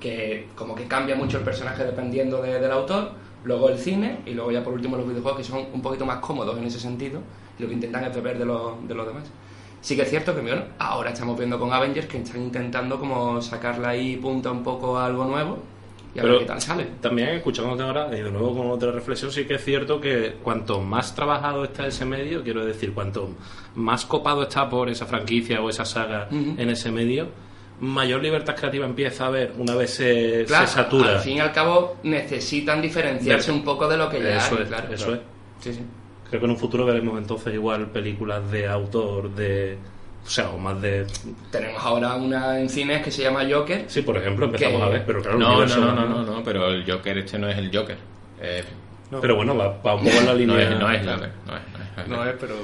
[0.06, 3.10] que como que cambia mucho el personaje dependiendo de- del autor,
[3.44, 6.18] luego el cine y luego ya por último los videojuegos que son un poquito más
[6.18, 7.20] cómodos en ese sentido
[7.58, 9.24] y lo que intentan es beber de, los de los demás.
[9.80, 13.40] Sí que es cierto que bueno, ahora estamos viendo con Avengers que están intentando como
[13.40, 15.58] sacarla ahí punta un poco a algo nuevo
[16.14, 16.86] y a ver qué tal sale.
[17.02, 20.80] también, escuchándote ahora, y de nuevo con otra reflexión, sí que es cierto que cuanto
[20.80, 23.28] más trabajado está ese medio, quiero decir, cuanto
[23.74, 27.28] más copado está por esa franquicia o esa saga en ese medio,
[27.80, 31.10] mayor libertad creativa empieza a haber una vez se, Claro, se satura.
[31.12, 34.56] al fin y al cabo necesitan diferenciarse De- un poco de lo que ya Eso
[34.56, 34.94] hay, es, claro.
[34.94, 35.20] eso claro.
[35.60, 35.64] es.
[35.64, 35.80] Sí, sí.
[36.28, 39.76] Creo que en un futuro veremos entonces igual películas de autor, de...
[40.24, 41.06] O sea, o más de...
[41.52, 43.84] Tenemos ahora una en cines que se llama Joker.
[43.86, 45.38] Sí, por ejemplo, empezamos Que- a ver, pero claro...
[45.38, 47.96] No, no, universo- no, no, no, no, pero el Joker este no es el Joker.
[48.40, 48.64] Eh,
[49.20, 50.62] Pero bueno, va, va un poco en la no línea...
[50.62, 51.04] es, no es.
[51.04, 52.54] No es, no es, no es No es, pero.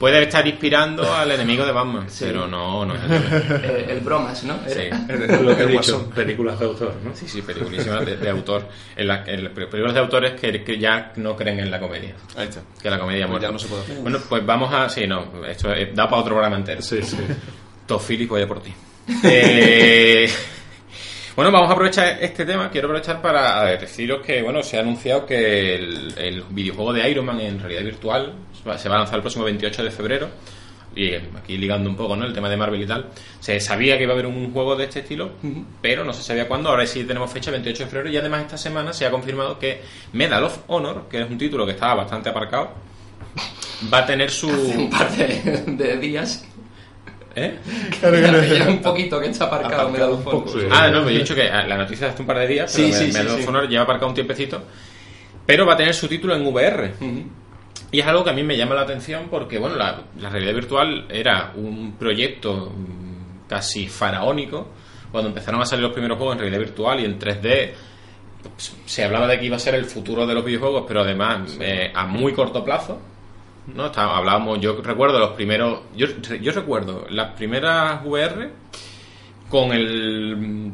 [0.00, 2.24] Puede estar inspirando al enemigo de Batman, Sí.
[2.26, 3.12] pero no, no es el
[3.64, 4.58] Eh, el bromas, ¿no?
[4.66, 4.80] Sí.
[4.80, 5.36] Era.
[5.42, 7.14] Lo que he El dicho, películas de autor, ¿no?
[7.14, 8.66] Sí, sí, peliculísimas de, de autor.
[8.96, 12.14] En la, en las películas de autores que, que ya no creen en la comedia.
[12.36, 12.62] Ahí está.
[12.82, 13.46] Que la comedia Pues muerta.
[13.48, 13.96] ya no se puede hacer.
[13.98, 14.88] Bueno, pues vamos a...
[14.88, 16.80] Sí, no, esto es- da para otro programa entero.
[16.82, 17.18] Sí, sí.
[18.08, 18.72] Phillips, voy a por ti.
[19.24, 20.30] Eh,
[21.40, 22.70] bueno, vamos a aprovechar este tema.
[22.70, 27.24] Quiero aprovechar para deciros que, bueno, se ha anunciado que el, el videojuego de Iron
[27.24, 30.28] Man en realidad virtual se va a lanzar el próximo 28 de febrero.
[30.94, 32.26] Y eh, aquí ligando un poco, ¿no?
[32.26, 33.06] El tema de Marvel y tal.
[33.38, 35.30] Se sabía que iba a haber un juego de este estilo,
[35.80, 36.68] pero no se sabía cuándo.
[36.68, 38.10] Ahora sí tenemos fecha 28 de febrero.
[38.10, 39.80] Y además esta semana se ha confirmado que
[40.12, 42.74] Medal of Honor, que es un título que estaba bastante aparcado,
[43.90, 44.50] va a tener su...
[44.50, 46.46] Un par de, de días.
[47.34, 47.58] ¿Eh?
[48.02, 50.48] Ya un poquito que está aparcado, me he dado un poco.
[50.48, 50.66] Sí.
[50.70, 52.88] Ah, no, yo he dicho que la noticia de hace un par de días, pero
[52.88, 53.44] Sí, me, sí, me dado sí.
[53.46, 54.62] Honor, lleva aparcado un tiempecito,
[55.46, 56.92] pero va a tener su título en VR.
[57.92, 60.54] Y es algo que a mí me llama la atención porque, bueno, la, la realidad
[60.54, 64.68] virtual era un proyecto mm, casi faraónico.
[65.10, 67.70] Cuando empezaron a salir los primeros juegos en realidad virtual y en 3D,
[68.42, 71.56] pues, se hablaba de que iba a ser el futuro de los videojuegos, pero además
[71.60, 73.00] eh, a muy corto plazo.
[73.66, 73.86] ¿No?
[73.86, 76.06] Está- hablábamos, yo recuerdo los primeros, yo,
[76.40, 78.50] yo recuerdo las primeras VR
[79.48, 80.72] con el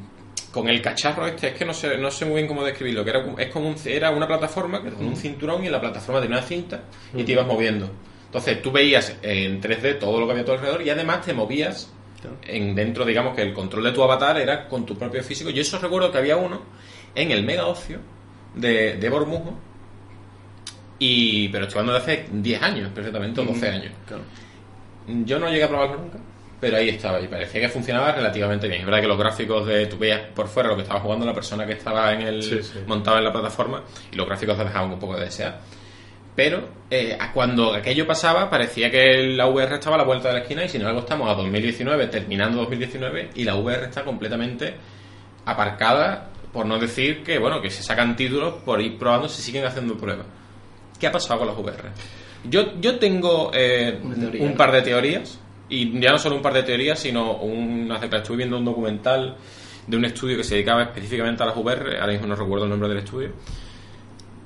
[0.53, 3.11] con el cacharro este, es que no sé, no sé muy bien cómo describirlo, que
[3.11, 6.18] era, es como un- era una plataforma que con un cinturón y en la plataforma
[6.22, 6.81] tenía una cinta
[7.14, 7.90] y te ibas moviendo.
[8.25, 11.35] Entonces tú veías en 3D todo lo que había a tu alrededor y además te
[11.35, 11.92] movías
[12.42, 15.51] en dentro, digamos que el control de tu avatar era con tu propio físico.
[15.51, 16.62] Yo eso recuerdo que había uno
[17.14, 17.99] en el Mega Ocio
[18.55, 19.59] de, de Bormujo.
[20.98, 23.92] Y, pero estoy hablando de hace 10 años, perfectamente, o 12 años.
[24.06, 24.22] Claro.
[25.24, 26.18] Yo no llegué a probarlo nunca,
[26.61, 28.80] pero ahí estaba y parecía que funcionaba relativamente bien.
[28.80, 31.35] Es verdad que los gráficos de tú veías por fuera lo que estaba jugando la
[31.35, 32.78] persona que estaba en el Sí, sí.
[32.87, 35.61] montado en la plataforma y los gráficos te dejaban un poco de desear.
[36.35, 40.40] Pero eh, cuando aquello pasaba parecía que la VR estaba a la vuelta de la
[40.40, 44.74] esquina y sin embargo estamos a 2019, terminando 2019 y la VR está completamente
[45.44, 49.64] aparcada, por no decir que bueno que se sacan títulos por ir probando, se siguen
[49.64, 50.26] haciendo pruebas.
[50.98, 51.90] ¿Qué ha pasado con las VR?
[52.44, 56.42] Yo, yo tengo eh, Una teoría, un par de teorías, y ya no solo un
[56.42, 59.37] par de teorías, sino un, hace que estuve viendo un documental
[59.87, 62.70] de un estudio que se dedicaba específicamente a las VR, ahora mismo no recuerdo el
[62.70, 63.30] nombre del estudio,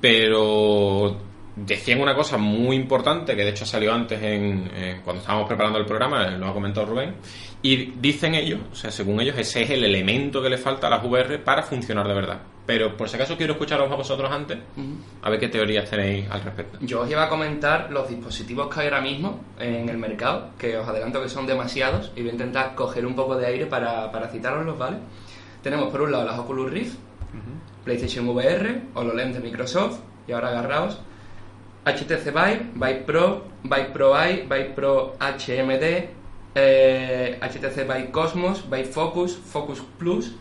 [0.00, 1.29] pero
[1.66, 5.86] decían una cosa muy importante que de hecho salió antes en, cuando estábamos preparando el
[5.86, 7.14] programa, eh, lo ha comentado Rubén,
[7.62, 10.90] y dicen ellos, o sea, según ellos, ese es el elemento que le falta a
[10.90, 12.40] las VR para funcionar de verdad.
[12.64, 14.58] Pero por si acaso quiero escucharos a vosotros antes,
[15.22, 16.78] a ver qué teorías tenéis al respecto.
[16.80, 20.76] Yo os iba a comentar los dispositivos que hay ahora mismo en el mercado, que
[20.78, 24.10] os adelanto que son demasiados, y voy a intentar coger un poco de aire para,
[24.12, 24.98] para citaroslos, ¿vale?
[25.62, 26.94] Tenemos por un lado las Oculus Rift,
[27.84, 31.00] PlayStation VR, HoloLens de Microsoft, y ahora agarraos,
[31.84, 36.08] HTC Vive, Vive Pro, Vive Pro Eye, Vive Pro HMD,
[36.54, 40.32] eh, HTC Vive Cosmos, Vive Focus, Focus Plus,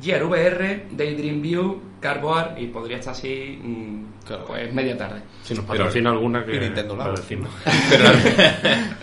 [0.00, 4.44] Gear VR, Daydream View, Carboard y podría estar así mm, Claro.
[4.46, 5.20] pues media tarde.
[5.42, 7.50] Si nos Pero- patrocina alguna que y Nintendo decirnos.
[7.90, 8.12] Pero la,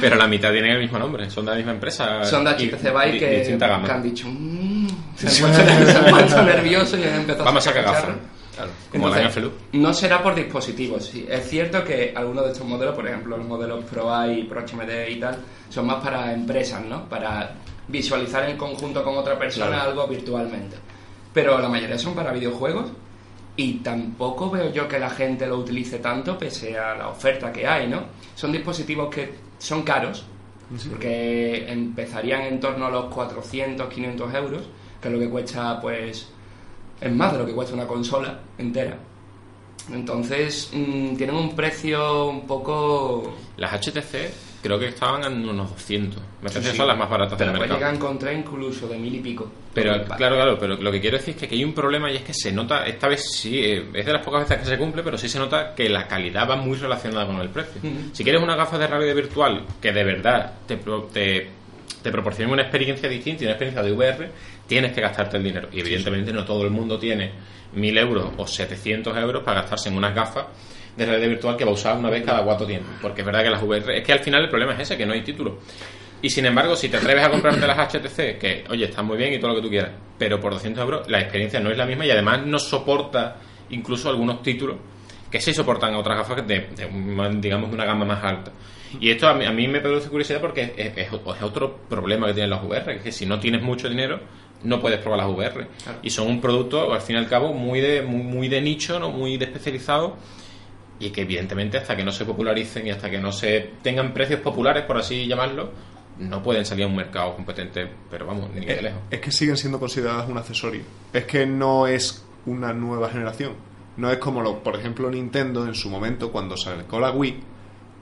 [0.00, 2.24] pero la mitad tienen el mismo nombre, son de la misma empresa.
[2.24, 3.58] Son de HTC Vive que,
[3.90, 7.72] han dicho "Mm", se han puesto, se han puesto nerviosos y han empezado Vamos a
[7.72, 8.14] cagar.
[8.60, 8.70] Claro.
[8.92, 9.52] Como la Entonces, Felu.
[9.72, 11.04] No será por dispositivos.
[11.06, 11.26] sí.
[11.28, 15.08] Es cierto que algunos de estos modelos, por ejemplo, los modelos Pro AI, Pro HMD
[15.10, 17.08] y tal, son más para empresas, ¿no?
[17.08, 17.54] Para
[17.88, 19.90] visualizar en conjunto con otra persona Claro.
[19.90, 20.76] algo virtualmente.
[21.32, 22.86] Pero la mayoría son para videojuegos
[23.56, 27.66] y tampoco veo yo que la gente lo utilice tanto pese a la oferta que
[27.66, 28.02] hay, ¿no?
[28.34, 30.24] Son dispositivos que son caros,
[30.88, 34.62] porque empezarían en torno a los 400, 500 euros,
[35.00, 36.28] que es lo que cuesta, pues,
[37.00, 38.96] es más de lo que cuesta una consola entera.
[39.92, 43.34] Entonces, mm, tienen un precio un poco...
[43.56, 44.30] Las HTC
[44.62, 46.20] creo que estaban en unos 200.
[46.42, 47.88] Me parece que son las más baratas Te del mercado.
[47.90, 49.50] encontrar incluso de mil y pico.
[49.72, 52.16] Pero claro, claro, pero lo que quiero decir es que aquí hay un problema y
[52.16, 54.78] es que se nota, esta vez sí, eh, es de las pocas veces que se
[54.78, 57.80] cumple, pero sí se nota que la calidad va muy relacionada con el precio.
[58.12, 61.48] Si quieres una gafa de realidad virtual que de verdad te, pro- te,
[62.02, 64.30] te proporcione una experiencia distinta y una experiencia de VR,
[64.70, 65.68] tienes que gastarte el dinero.
[65.72, 67.32] Y evidentemente no todo el mundo tiene
[67.74, 70.46] 1000 euros o 700 euros para gastarse en unas gafas
[70.96, 72.92] de realidad virtual que va a usar una vez cada cuatro tiempos.
[73.02, 75.04] Porque es verdad que las VR, es que al final el problema es ese, que
[75.06, 75.58] no hay título.
[76.22, 79.32] Y sin embargo, si te atreves a comprarte las HTC, que oye, están muy bien
[79.34, 81.86] y todo lo que tú quieras, pero por 200 euros la experiencia no es la
[81.86, 83.36] misma y además no soporta
[83.70, 84.76] incluso algunos títulos
[85.30, 88.52] que sí soportan a otras gafas de, de un- digamos de una gama más alta.
[89.00, 92.26] Y esto a mí, a mí me produce curiosidad porque es, es- es otro problema
[92.26, 94.20] que tienen las VR, que es que si no tienes mucho dinero
[94.62, 95.66] no puedes probar las VR.
[96.02, 98.98] Y son un producto, al fin y al cabo, muy de, muy, muy de nicho,
[98.98, 99.10] ¿no?
[99.10, 100.16] muy de especializado
[100.98, 104.40] y que evidentemente hasta que no se popularicen y hasta que no se tengan precios
[104.40, 105.70] populares, por así llamarlo,
[106.18, 109.00] no pueden salir a un mercado competente, pero vamos, ni de Es, lejos.
[109.10, 110.82] es que siguen siendo consideradas un accesorio.
[111.12, 113.54] Es que no es una nueva generación.
[113.96, 117.40] No es como, lo, por ejemplo, Nintendo en su momento, cuando sacó la Wii,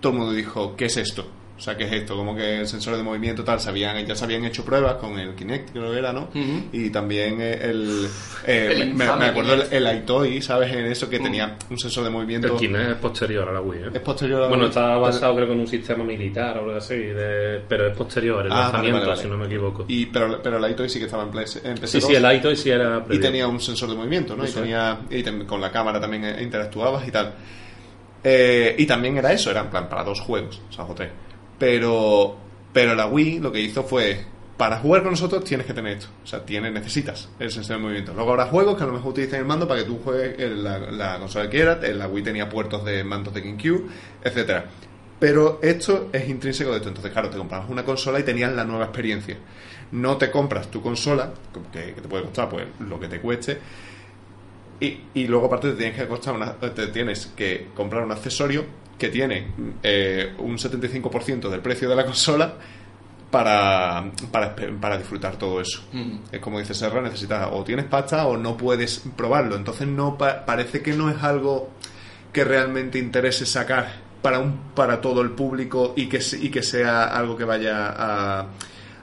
[0.01, 1.27] todo el mundo dijo, ¿qué es esto?
[1.59, 2.15] O sea, ¿qué es esto?
[2.17, 5.19] Como que el sensor de movimiento tal, se habían, ya se habían hecho pruebas con
[5.19, 6.29] el Kinect, creo que era, ¿no?
[6.73, 8.07] Y también eh, el...
[8.47, 9.73] eh, El me, acuerdo el, Kinect.
[9.73, 10.73] el iToy, ¿sabes?
[10.73, 12.47] En eso que tenía un sensor de movimiento...
[12.47, 13.91] El Kinect es posterior a la Wii, ¿eh?
[13.93, 14.69] Es posterior a la Bueno, Wii.
[14.69, 18.47] está basado creo que en un sistema militar o algo así, de- pero es posterior,
[18.47, 19.23] el Ah, lanzamiento, vale, vale.
[19.23, 19.85] si no me equivoco.
[19.89, 22.07] Y, pero, pero el iToy sí que estaba en, PS, en sí, PS2.
[22.07, 23.21] sí, el iToy sí era y previo.
[23.21, 24.45] tenía un sensor de movimiento, ¿no?
[24.45, 27.35] Y, Eso tenía, y con la cámara también eh, interactuabas y tal.
[28.23, 31.11] Eh, y también era eso, era en plan para dos juegos, o sea, o tres.
[31.59, 32.37] Pero,
[32.73, 34.25] pero la Wii lo que hizo fue,
[34.57, 36.09] para jugar con nosotros tienes que tener esto.
[36.23, 38.13] O sea, tienes, necesitas el sensor de movimiento.
[38.13, 40.79] Luego habrá juegos que a lo mejor utilizan el mando para que tú juegues la,
[40.79, 41.79] la consola que quieras.
[41.95, 43.87] La Wii tenía puertos de mandos de GameCube,
[44.23, 44.67] etcétera.
[45.19, 46.89] Pero esto es intrínseco de esto.
[46.89, 49.37] Entonces, claro, te comprabas una consola y tenías la nueva experiencia.
[49.91, 51.33] No te compras tu consola,
[51.73, 53.59] que, que te puede costar pues lo que te cueste,
[54.81, 58.65] y, y luego aparte te tienes que costar una- te tienes que comprar un accesorio
[58.99, 59.49] que tiene
[59.83, 62.55] eh, un 75% del precio de la consola
[63.31, 65.83] para, para, para disfrutar todo eso.
[65.93, 66.19] Ujú.
[66.33, 69.57] Es como dice Serra, necesitas o tienes pasta o no puedes probarlo.
[69.57, 71.71] Entonces no pa- parece que no es algo
[72.33, 77.05] que realmente interese sacar para un para todo el público y que y que sea
[77.05, 78.47] algo que vaya a,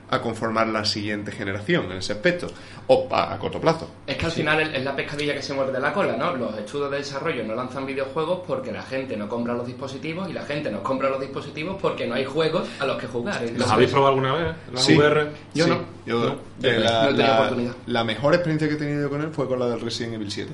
[0.08, 2.46] a conformar la siguiente generación en ese aspecto
[2.86, 3.90] o a, a corto plazo.
[4.06, 6.36] Es que al final es- la pescadilla que se muerde la cola, ¿no?
[6.36, 10.32] Los estudios de desarrollo no lanzan videojuegos porque la gente no compra los dispositivos y
[10.32, 13.40] la gente no compra los dispositivos porque no hay juegos a los que jugar.
[13.42, 14.54] ¿Los Entonces, habéis probado alguna vez?
[14.72, 14.94] ¿La Sí.
[14.96, 15.30] VR?
[15.54, 15.80] Yo Sí, no.
[16.06, 16.20] yo-
[16.60, 16.68] No.
[16.68, 17.74] eh, la, No he tenido la- oportunidad.
[17.86, 20.52] la mejor experiencia que he tenido con él fue con la del Resident Evil 7.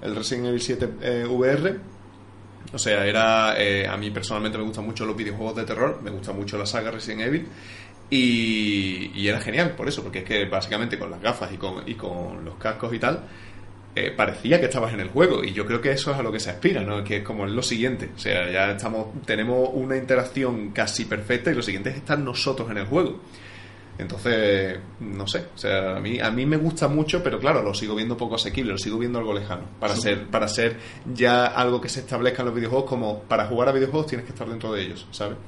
[0.00, 1.76] El Resident Evil 7 eh, VR,
[2.72, 3.54] o sea, era.
[3.58, 6.64] eh, a mí personalmente me gustan mucho los videojuegos de terror, me gusta mucho la
[6.66, 7.46] saga Resident Evil.
[8.10, 11.88] Y, y era genial por eso, porque es que básicamente con las gafas y con,
[11.88, 13.24] y con los cascos y tal,
[13.96, 16.32] eh, parecía que estabas en el juego y yo creo que eso es a lo
[16.32, 17.04] que se aspira, ¿no?
[17.04, 21.54] Que es como lo siguiente, o sea, ya estamos tenemos una interacción casi perfecta y
[21.54, 23.20] lo siguiente es estar nosotros en el juego.
[23.96, 27.72] Entonces, no sé, o sea, a mí a mí me gusta mucho, pero claro, lo
[27.72, 30.76] sigo viendo poco asequible, lo sigo viendo algo lejano, para ser para ser
[31.14, 34.32] ya algo que se establezca en los videojuegos como para jugar a videojuegos tienes que
[34.32, 35.38] estar dentro de ellos, ¿sabes?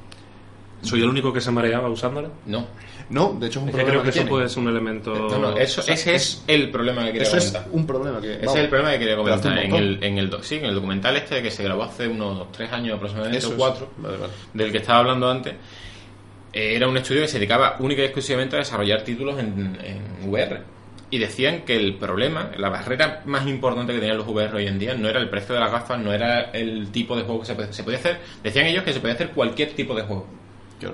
[0.82, 2.28] ¿Soy el único que se mareaba usándola?
[2.46, 2.66] No.
[3.08, 4.30] No, de hecho es un Es que problema creo que eso tiene.
[4.30, 5.14] puede ser un elemento...
[5.14, 7.72] No, no, eso, o sea, ese es el problema que quería Eso es comentar.
[7.72, 9.58] un problema que Ese vamos, es el problema que quería comentar.
[9.58, 12.72] En el, en, el, sí, en el documental este que se grabó hace unos tres
[12.72, 13.56] años aproximadamente, Eso o es.
[13.58, 14.32] cuatro, Vale, vale.
[14.54, 15.54] del que estaba hablando antes,
[16.52, 20.28] eh, era un estudio que se dedicaba única y exclusivamente a desarrollar títulos en, en
[20.28, 20.62] VR.
[21.08, 24.80] Y decían que el problema, la barrera más importante que tenían los VR hoy en
[24.80, 27.46] día no era el precio de las gafas, no era el tipo de juego que
[27.46, 28.18] se se podía hacer.
[28.42, 30.26] Decían ellos que se podía hacer cualquier tipo de juego.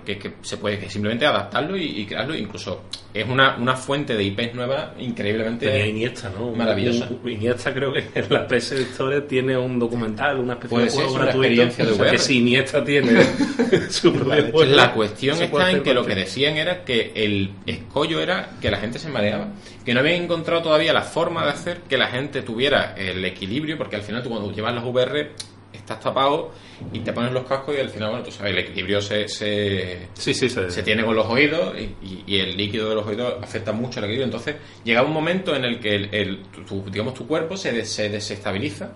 [0.05, 2.37] Que, que se puede que simplemente adaptarlo y, y crearlo.
[2.37, 6.53] Incluso es una, una fuente de IPs nueva increíblemente Tenía Iniesta, ¿no?
[6.53, 7.09] maravillosa.
[7.11, 11.11] Un- Iniesta creo que en la PS Store tiene un documental, una especie de juego
[11.15, 11.43] una gratuito.
[11.45, 13.23] experiencia de O sea, que si Iniesta tiene
[13.91, 17.51] su propio Pues juego, la cuestión está en que lo que decían era que el
[17.67, 19.49] escollo era que la gente se mareaba,
[19.85, 23.77] que no habían encontrado todavía la forma de hacer que la gente tuviera el equilibrio,
[23.77, 25.31] porque al final tú cuando llevas las VR
[25.73, 26.51] estás tapado
[26.93, 30.09] y te pones los cascos y al final, bueno, tú sabes, el equilibrio se, se,
[30.15, 33.35] Sí, sí, se, se tiene con los oídos y, y- el líquido de los oídos
[33.43, 34.25] afecta mucho al equilibrio.
[34.27, 37.91] Entonces llegaba un momento en el que el, el- tu, digamos, tu cuerpo se, des-
[37.93, 38.93] se desestabiliza,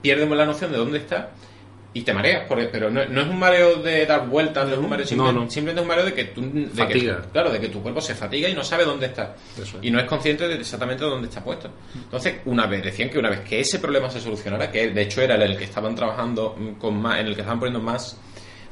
[0.00, 1.30] pierdes la noción de dónde está
[1.94, 2.46] y te mareas.
[2.48, 5.08] por- pero no, no es un mareo de dar vueltas, no es un mareo, No,
[5.08, 5.50] simple- no.
[5.50, 6.40] simplemente es un mareo de que tú...
[6.40, 7.22] de que- Fatiga.
[7.32, 9.34] claro, de que tu cuerpo se fatiga y no sabe dónde está.
[9.60, 9.74] Es.
[9.82, 11.70] Y no es consciente de exactamente dónde está puesto.
[11.94, 15.20] Entonces, una vez, decían que una vez que ese problema se solucionara, que de hecho
[15.22, 18.18] era el que estaban trabajando mm, con más, en el que estaban poniendo más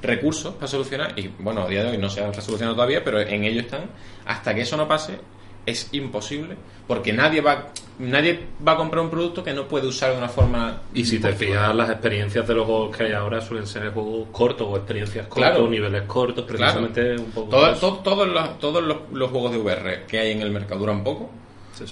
[0.02, 3.20] recursos para solucionar, y bueno, a día de hoy no se han resolucionado todavía, pero
[3.20, 3.83] en ello están,
[4.24, 5.18] hasta que eso no pase,
[5.66, 7.68] es imposible, porque nadie va,
[7.99, 10.81] nadie va a comprar un producto que no puede usar de una forma...
[10.94, 14.29] Y si te fijas, las experiencias de los juegos que hay ahora suelen ser juegos
[14.33, 15.64] cortos o experiencias cortas Claro.
[15.66, 17.51] o niveles cortos, precisamente un poco.
[17.51, 17.92] Todo- eso.
[17.94, 21.05] to- todos los, todos los, los juegos de VR que hay en el mercado duran
[21.05, 21.31] poco.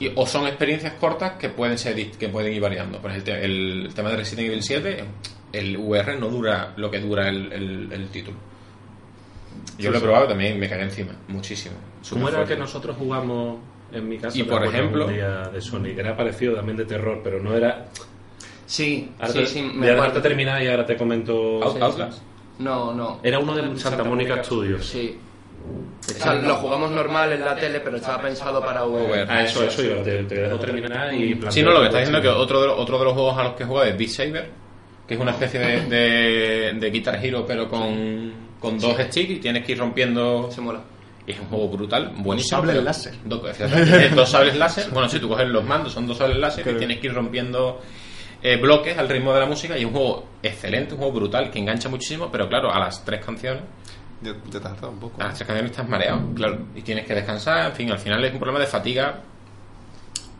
[0.01, 2.99] Y- o son experiencias cortas que pueden ser que pueden ir variando.
[2.99, 5.05] Por ejemplo, el, el tema de Resident Evil 7,
[5.53, 8.37] el VR no dura lo que dura el, el- el título.
[9.79, 10.05] Yo Sí, lo he sí.
[10.05, 11.75] probado también me cagué encima, muchísimo.
[12.11, 12.55] ¿Cómo era Superfuerte.
[12.55, 13.59] que nosotros jugamos
[13.93, 14.39] en mi casa?
[14.39, 17.55] Y, por ejemplo- un día de Sonic, que era parecido también de terror, pero no
[17.57, 17.87] era.
[18.67, 20.23] Sí, Ahora sí, te, sí, voy me a dejarte acuerdo.
[20.29, 21.63] terminar y ahora te comento.
[21.63, 22.23] Out- Sí, Outlast.
[22.59, 23.21] No, no.
[23.23, 24.85] Era uno de Santa, Mónica Studios.
[24.87, 25.17] Sí.
[26.07, 29.27] O sea, lo jugamos normal en la tele, pero estaba pensado para VR.
[29.29, 32.19] Ah, eso, eso, yo te, te dejo terminar y Sí, no, lo que está diciendo
[32.19, 34.11] es que otro de, los, otro de los juegos a los que juega es Beat
[34.11, 34.51] Saber.
[35.07, 39.37] que es una especie de, de, de Guitar Hero, pero con, con dos sticks y
[39.37, 40.51] tienes que ir rompiendo.
[40.51, 40.81] Se mola.
[41.27, 42.57] Y es un juego brutal, buenísimo.
[42.59, 43.15] sables pero- láser.
[43.25, 44.89] Do- efectivamente, dos sables láser.
[44.93, 46.77] Bueno, si tú coges los mandos, son dos sables láser Claro.
[46.77, 47.81] y tienes que ir rompiendo
[48.43, 49.77] eh, bloques al ritmo de la música.
[49.77, 53.05] Y es un juego excelente, un juego brutal que engancha muchísimo, pero claro, a las
[53.05, 53.63] tres canciones,
[54.23, 55.21] Ya, ya te un poco.
[55.21, 56.67] a las tres canciones estás mareado, claro.
[56.75, 59.21] Y tienes que descansar, en fin, al final es un problema de fatiga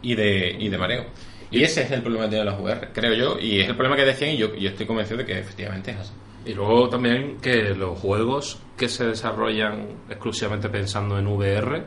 [0.01, 1.05] y de, y de mareo.
[1.51, 3.97] Y ese es el problema que tienen los VR, creo yo, y es el problema
[3.97, 6.13] que decían, y yo, yo estoy convencido de que efectivamente es así.
[6.47, 11.83] Y luego también que los juegos que se desarrollan exclusivamente pensando en VR,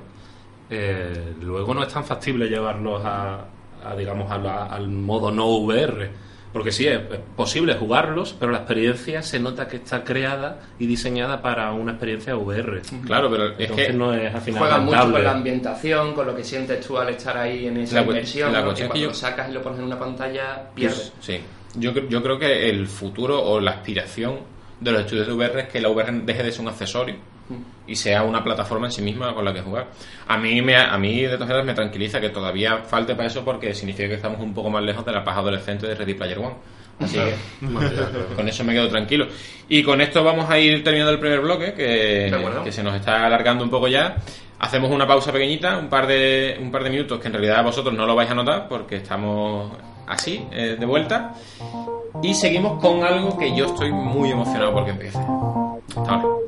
[0.70, 3.46] eh, luego no es tan factible llevarlos a,
[3.84, 6.10] a, digamos, a la- al modo no VR.
[6.54, 10.86] Porque sí, es, es posible jugarlos, pero la experiencia se nota que está creada y
[10.86, 12.82] diseñada para una experiencia VR.
[13.06, 16.28] Claro, pero es Entonces que no es al final Juegan mucho con la ambientación, con
[16.28, 18.52] lo que sientes tú al estar ahí en esa La inmersión.
[18.52, 18.66] la ¿no?
[18.66, 21.14] cuestión que es que cuando yo- lo sacas y lo pones en una pantalla, pierdes.
[21.22, 21.40] Sí,
[21.76, 24.40] yo, yo creo que el futuro o la aspiración
[24.80, 27.16] de los estudios de VR es que la VR deje de ser un accesorio
[27.88, 29.88] y sea una plataforma en sí misma con la que jugar.
[30.28, 33.44] A mí, me, a mí de todas maneras, me tranquiliza que todavía falte para eso
[33.44, 36.40] porque significa que estamos un poco más lejos de la paja adolescente de Ready Player
[36.40, 36.56] One.
[37.00, 39.28] Así que con eso me quedo tranquilo.
[39.68, 42.32] Y con esto vamos a ir terminando el primer bloque, que,
[42.64, 44.18] que se nos está alargando un poco ya.
[44.60, 47.96] Hacemos una pausa pequeñita, un par de, un par de minutos que en realidad vosotros
[47.96, 49.72] no lo vais a notar porque estamos
[50.08, 51.34] así, eh, de vuelta.
[52.22, 55.18] Y seguimos con algo que yo estoy muy emocionado porque empiece.
[55.18, 56.42] Hasta ahora.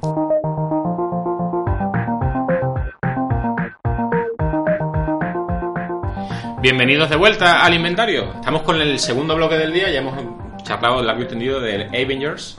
[6.62, 8.36] Bienvenidos de vuelta al inventario.
[8.36, 9.92] Estamos con el segundo bloque del día.
[9.92, 10.16] Ya hemos
[10.63, 12.58] charlado el largo y tendido del Avengers,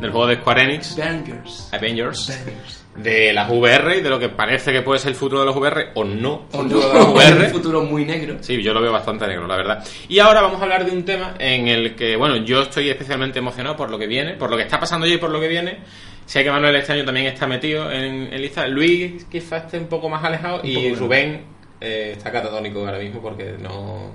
[0.00, 1.72] del juego de Square Enix, Bangers.
[1.72, 5.46] Avengers, de las VR y de lo que parece que puede ser el futuro de
[5.46, 6.46] los VR o no.
[6.52, 7.48] O no, de los un VR.
[7.50, 8.36] futuro muy negro.
[8.40, 9.84] Sí, yo lo veo bastante negro, la verdad.
[10.08, 13.38] Y ahora vamos a hablar de un tema en el que, bueno, yo estoy especialmente
[13.38, 15.48] emocionado por lo que viene, por lo que está pasando ya y por lo que
[15.48, 15.78] viene.
[16.24, 18.66] Sé que Manuel este año también está metido en, en lista.
[18.66, 21.44] Luis quizás esté un poco más alejado y Rubén
[21.80, 24.10] eh, está catatónico ahora mismo porque no,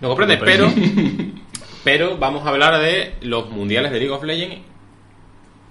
[0.00, 0.36] no comprende.
[0.36, 1.32] No Pero, comprende.
[1.82, 4.60] pero vamos a hablar de los mundiales de League of Legends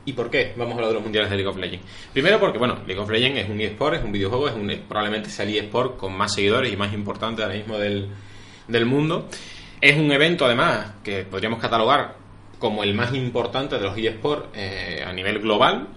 [0.06, 1.86] ¿Y por qué vamos a hablar de los mundiales de League of Legends?
[2.12, 5.30] Primero porque, bueno, League of Legends es un eSport, es un videojuego, es un, probablemente
[5.30, 8.10] sea el eSport con más seguidores y más importante ahora mismo del,
[8.68, 9.30] del mundo.
[9.80, 12.16] Es un evento, además, que podríamos catalogar
[12.62, 15.88] como el más importante de los eSports eh, a nivel global.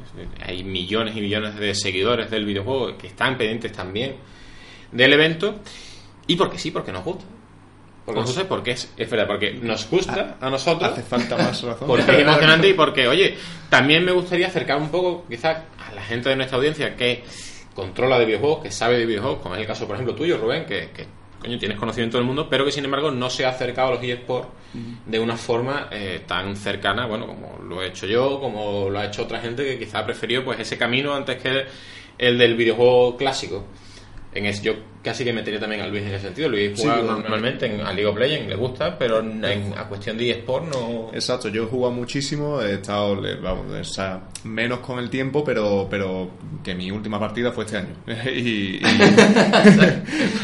[0.43, 4.17] Hay millones y millones de seguidores del videojuego que están pendientes también
[4.91, 5.61] del evento.
[6.27, 7.25] Y porque sí, porque nos gusta.
[8.05, 10.93] Porque nos gusta, porque es, es verdad, porque nos gusta a nosotros.
[10.93, 11.89] Hace falta más razón.
[11.89, 13.37] Porque es emocionante y porque, oye,
[13.71, 17.25] también me gustaría acercar un poco, quizás, a la gente de nuestra audiencia que
[17.75, 20.67] controla de videojuegos, que sabe de videojuegos, como es el caso, por ejemplo, tuyo, Rubén,
[20.67, 21.07] que, que
[21.41, 24.03] coño, tienes conocimiento del mundo, pero que sin embargo no se ha acercado a los
[24.03, 24.49] eSports
[25.07, 29.07] de una forma eh, tan cercana, bueno, como lo he hecho yo, como lo ha
[29.07, 31.67] hecho otra gente que quizá ha preferido pues ese camino antes que el,
[32.19, 33.65] el del videojuego clásico.
[34.33, 36.49] En ese, yo casi que metería también a Luis en ese sentido.
[36.49, 39.45] Luis juega normalmente en, a League of Legends, le gusta, pero en,
[39.77, 41.11] a cuestión de eSport no...
[41.13, 45.45] Exacto, yo he jugado muchísimo, he estado, le- vamos, o sea, menos con el tiempo,
[45.45, 46.31] pero, pero
[46.65, 47.95] que mi última partida fue este año.
[48.27, 48.81] y, y-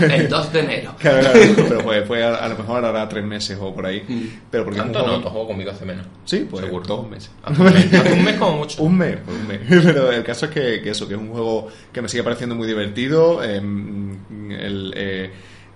[0.01, 0.95] El 2 de enero.
[0.99, 4.03] claro, claro, pero fue, fue a, a lo mejor ahora tres meses o por ahí.
[4.51, 6.07] Pero porque Tanto no, juego- tu juego conmigo hace menos.
[6.25, 6.85] Sí, pues Seguro.
[6.87, 7.31] dos meses.
[7.43, 8.83] Hace un mes, hace un mes como mucho.
[8.83, 9.61] Un mes, pues un mes.
[9.85, 12.55] Pero el caso es que, que eso, que es un juego que me sigue pareciendo
[12.55, 13.43] muy divertido.
[13.43, 14.10] em,
[14.53, 15.31] el, eh,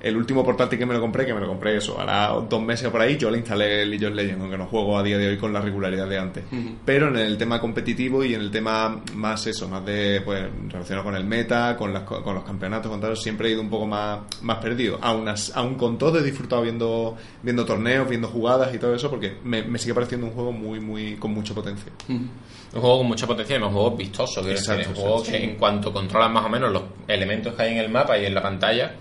[0.04, 2.88] el último portátil que me lo compré, que me lo compré eso, hará dos meses
[2.90, 5.28] por ahí, yo le instalé el League of Legends, aunque no juego a día de
[5.28, 6.44] hoy con la regularidad de antes.
[6.84, 11.04] Pero en el tema competitivo y en el tema más eso, más de, pues, relacionado
[11.04, 13.70] con el meta, con, las, co- con los campeonatos, con tal, siempre he ido un
[13.70, 14.98] poco más, más perdido.
[15.00, 19.08] Aún, as- aún con todo he disfrutado viendo, viendo torneos, viendo jugadas y todo eso,
[19.10, 21.90] porque me, me sigue pareciendo un juego muy, muy, con mucha potencia.
[22.08, 24.42] Un juego con mucha potencia y un juego vistoso.
[24.42, 25.38] decir, Exacto, un juego exacto.
[25.38, 28.26] que en cuanto controlas más o menos los elementos que hay en el mapa y
[28.26, 28.94] en la pantalla,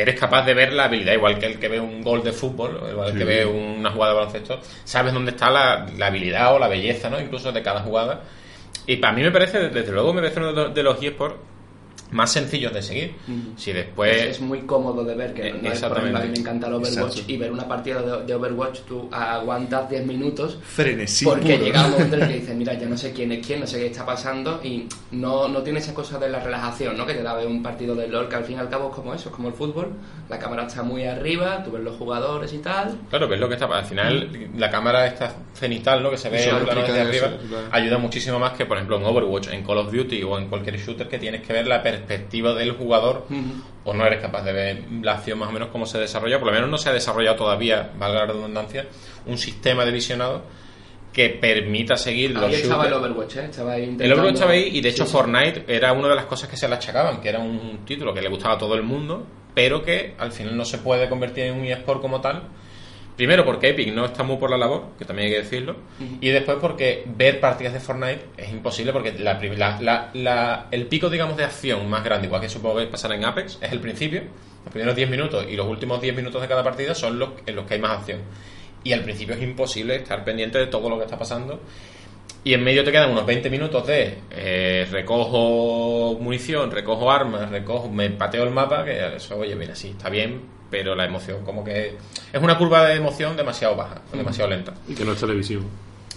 [0.00, 2.80] eres capaz de ver la habilidad, igual que el que ve un gol de fútbol,
[2.90, 3.18] igual Sí.
[3.18, 7.08] que ve una jugada de baloncesto, sabes dónde está la, la habilidad o la belleza,
[7.08, 7.20] ¿no?
[7.20, 8.20] Incluso de cada jugada.
[8.86, 11.36] Y para mí me parece, desde luego, me parece uno de los eSports
[12.10, 13.14] más sencillos de seguir.
[13.56, 14.16] Si después...
[14.16, 16.38] es, es muy cómodo de ver, que Eh, no es, por ejemplo, a mí me
[16.38, 17.32] encanta el Overwatch Exacto.
[17.32, 21.64] y ver una partida de, de Overwatch, tú aguantas 10 minutos Frenesí porque puro.
[21.64, 23.66] llega un momento en el que dices, mira, yo no sé quién es quién, no
[23.66, 27.06] sé qué está pasando y no, no tiene esa cosa de la relajación, ¿no?
[27.06, 28.94] Que te da ver un partido de LOL que al fin y al cabo es
[28.94, 29.90] como eso, es como el fútbol,
[30.28, 32.96] la cámara está muy arriba, tú ves los jugadores y tal.
[33.10, 33.66] Claro, ves lo que está.
[33.66, 36.10] Al final, la cámara esta cenital, ¿no?
[36.10, 36.80] Que se ve Eso desde
[37.16, 37.68] eso, arriba, claro.
[37.72, 40.76] ayuda muchísimo más que, por ejemplo, en Overwatch, en Call of Duty o en cualquier
[40.78, 43.26] shooter que tienes que ver la perspectiva del jugador,
[43.84, 46.38] o no eres capaz de ver la acción más o menos cómo se desarrolla.
[46.38, 48.86] Por lo menos no se ha desarrollado todavía, valga la redundancia,
[49.26, 50.42] un sistema de visionado
[51.12, 52.92] que permita seguir los Ahí estaba el.
[52.92, 53.44] Overwatch, ¿eh?
[53.46, 55.16] Estaba ahí El intentando- Overwatch estaba ahí y de hecho Sí, sí.
[55.16, 58.20] Fortnite era una de las cosas que se le achacaban, que era un título que
[58.20, 61.54] le gustaba a todo el mundo, pero que al final no se puede convertir en
[61.54, 62.42] un eSport como tal.
[63.16, 65.76] Primero porque Epic no está muy por la labor, que también hay que decirlo,
[66.20, 69.40] y después porque ver partidas de Fortnite es imposible porque la,
[69.80, 73.24] la- la- el pico, digamos, de acción más grande, igual que supongo que pasará en
[73.24, 74.22] Apex, es el principio,
[74.64, 77.56] los primeros 10 minutos y los últimos 10 minutos de cada partida son los en
[77.56, 78.20] los que hay más acción.
[78.84, 81.60] Y al principio es imposible estar pendiente de todo lo que está pasando
[82.44, 87.88] y en medio te quedan unos 20 minutos de eh, recojo munición, recojo armas, recojo,
[87.88, 91.64] me pateo el mapa, que eso, oye, mira, sí, está bien, pero la emoción como
[91.64, 91.96] que
[92.32, 94.74] es una curva de emoción demasiado baja, demasiado lenta.
[94.88, 95.64] Y que no es televisivo.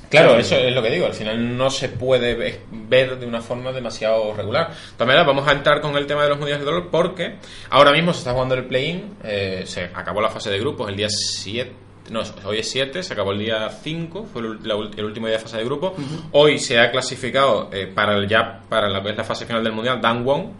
[0.09, 3.41] Claro, eso es lo que digo, al final no se puede ve- ver de una
[3.41, 4.71] forma demasiado regular.
[4.97, 7.35] También vamos a entrar con el tema de los mundiales de dolor porque
[7.69, 10.95] ahora mismo se está jugando el play-in, eh, se acabó la fase de grupos el
[10.95, 11.71] día 7,
[12.09, 15.43] no, hoy es 7, se acabó el día 5, fue el, la último día de
[15.43, 15.93] fase de grupo.
[16.31, 20.01] Hoy se ha clasificado eh, para el ya para es la fase final del mundial
[20.01, 20.53] Dan Won,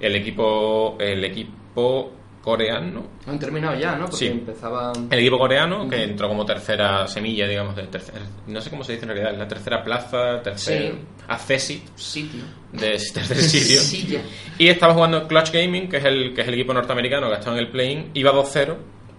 [0.00, 2.10] el equipo el equipo
[2.44, 4.04] coreano Han terminado ya, ¿no?
[4.04, 4.26] Porque Sí.
[4.26, 5.08] empezaban...
[5.10, 8.92] el equipo coreano, que entró como tercera semilla, digamos, de tercer, no sé cómo se
[8.92, 10.98] dice en realidad, la tercera plaza, tercer Sí.
[11.26, 12.42] accesit Sitio.
[12.72, 13.80] de tercer sitio.
[13.80, 14.20] Silla.
[14.58, 17.38] Y estaba jugando Clutch Gaming, que es el que es el equipo norteamericano que ha
[17.38, 18.76] estado en el play-in, iba 2-0.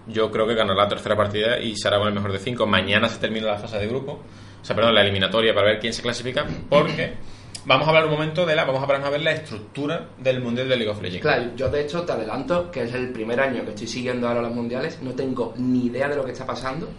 [0.07, 2.67] Yo creo que ganará la tercera partida y será con el mejor de 5.
[2.67, 4.21] Mañana se termina la fase de grupo,
[4.61, 7.13] o sea, perdón, la eliminatoria para ver quién se clasifica, porque
[7.65, 10.41] vamos a hablar un momento de la, vamos a pararnos a ver la estructura del
[10.41, 11.21] Mundial de League of Legends.
[11.21, 14.41] Claro, yo de hecho te adelanto que es el primer año que estoy siguiendo ahora
[14.41, 16.89] los mundiales, no tengo ni idea de lo que está pasando.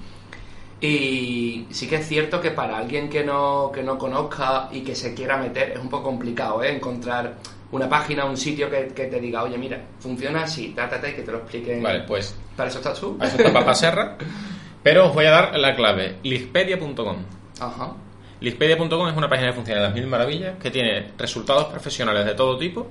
[0.81, 4.95] Y sí que es cierto que para alguien que no, que no conozca y que
[4.95, 6.75] se quiera meter es un poco complicado ¿eh?
[6.75, 7.35] encontrar
[7.73, 11.33] una página, un sitio que, que te diga, oye, mira, funciona así, tátate, que te
[11.33, 11.83] lo expliquen.
[11.83, 13.17] Vale, pues Para eso estás tú.
[13.19, 14.17] a eso está Papa Serra,
[14.83, 17.17] pero os voy a dar la clave, lispedia.com.
[17.59, 17.93] Ajá.
[18.41, 22.35] Lispedia.com es una página que funciona de las mil maravillas, que tiene resultados profesionales de
[22.35, 22.87] todo tipo,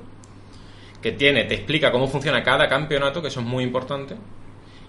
[1.01, 4.15] que tiene, te explica cómo funciona cada campeonato, que eso es muy importante,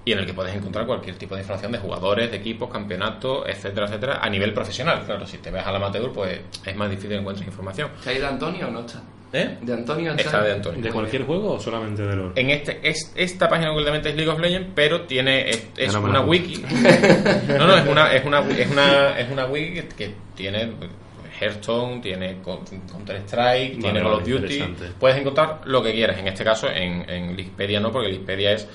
[0.04, 3.46] y en el que puedes encontrar cualquier tipo de información de jugadores, de equipos, campeonatos,
[3.46, 5.02] etcétera, etcétera, a nivel profesional.
[5.04, 7.90] Claro, si te ves al amateur, pues es más difícil encuentres información.
[7.98, 9.02] ¿Está ahí de Antonio o no está?
[9.32, 9.58] ¿Eh?
[9.60, 10.80] ¿De Antonio Está de Antonio.
[10.80, 12.32] ¿De cualquier juego o solamente de LOL?
[12.36, 16.20] En este, es, esta página concretamente es League of Legends, pero tiene es, no una
[16.20, 16.62] wiki.
[17.48, 20.72] no, no, es una es una es una es una wiki que, que tiene
[21.40, 24.64] Hearthstone, tiene Counter Strike, Vale, tiene Call of Duty.
[24.98, 26.18] Puedes encontrar lo que quieras.
[26.18, 28.66] En este caso, en, en Lispedia no, porque Lispedia es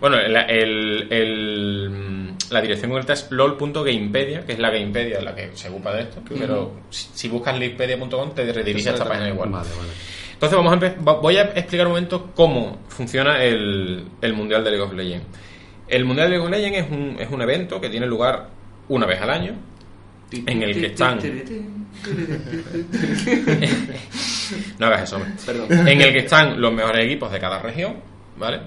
[0.00, 5.50] bueno, la, el, el- la dirección concreta es lol.gamepedia, que es la Gamepedia la que
[5.54, 6.22] se ocupa de esto.
[6.28, 9.50] Pero si, si buscas lispedia.com te redirige a esta página igual.
[9.50, 9.88] Vale, vale.
[10.34, 10.76] Entonces vamos a
[11.20, 15.26] voy a explicar un momento cómo funciona el, el Mundial de League of Legends.
[15.88, 18.48] El Mundial de League of Legends es un, es un evento que tiene lugar
[18.88, 19.54] una vez al año,
[20.32, 21.18] en el que están...
[24.78, 25.32] No hagas eso, hombre.
[25.44, 25.88] Perdón.
[25.88, 27.96] En el que están los mejores equipos de cada región,
[28.36, 28.60] ¿vale?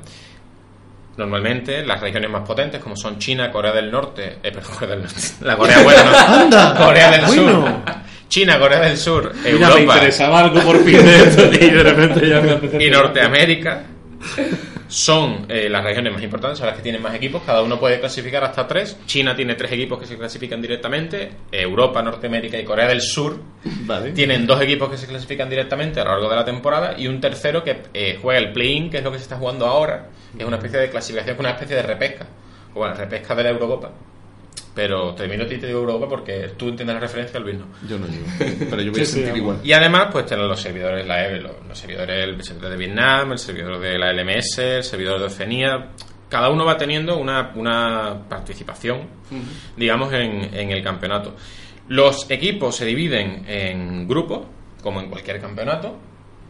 [1.17, 5.01] Normalmente las regiones más potentes, como son China, Corea del Norte, eh, perdón, Corea del
[5.03, 6.17] Norte, la Corea buena, ¿no?
[6.17, 6.75] ¡Anda!
[6.75, 7.65] Corea del Bueno.
[7.65, 7.95] Sur,
[8.29, 11.83] China, Corea del Sur, Mira, me Europa, interesaba algo por fin de esto y de
[11.83, 13.83] repente ya me y Norteamérica
[14.89, 17.43] son eh, las regiones más importantes, son las que tienen más equipos.
[17.45, 18.97] Cada uno puede clasificar hasta tres.
[19.05, 21.31] China tiene tres equipos que se clasifican directamente.
[21.51, 23.39] Europa, Norteamérica y Corea del Sur
[23.85, 24.11] Vale.
[24.11, 27.21] tienen dos equipos que se clasifican directamente a lo largo de la temporada y un
[27.21, 30.09] tercero que eh, juega el play-in, que es lo que se está jugando ahora.
[30.35, 32.25] que es una especie de clasificación, una especie de repesca.
[32.73, 33.91] O bueno, repesca de la Eurocopa.
[34.75, 37.65] Pero termino a ti y te digo Eurocopa porque tú entiendes la referencia, Luis no.
[37.87, 38.25] Yo no digo.
[38.69, 39.59] Pero yo voy a Sí, sentir igual.
[39.63, 43.31] Y además, pues tener los servidores, la EVE, los, los servidores, el servidor de Vietnam,
[43.31, 45.91] el servidor de la LMS, el servidor de Oceanía.
[46.29, 49.07] Cada uno va teniendo una, una participación,
[49.75, 51.35] digamos, en, en el campeonato.
[51.89, 54.45] Los equipos se dividen en grupos,
[54.83, 55.97] como en cualquier campeonato.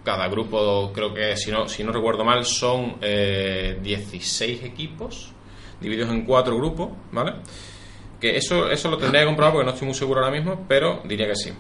[0.04, 5.32] Cada grupo, creo que, si no, si no recuerdo mal, son eh, 16 equipos,
[5.80, 7.36] divididos en cuatro grupos, ¿vale?
[8.20, 11.02] Que eso, eso lo tendría que comprobar porque no estoy muy seguro ahora mismo, pero
[11.06, 11.52] diría que sí.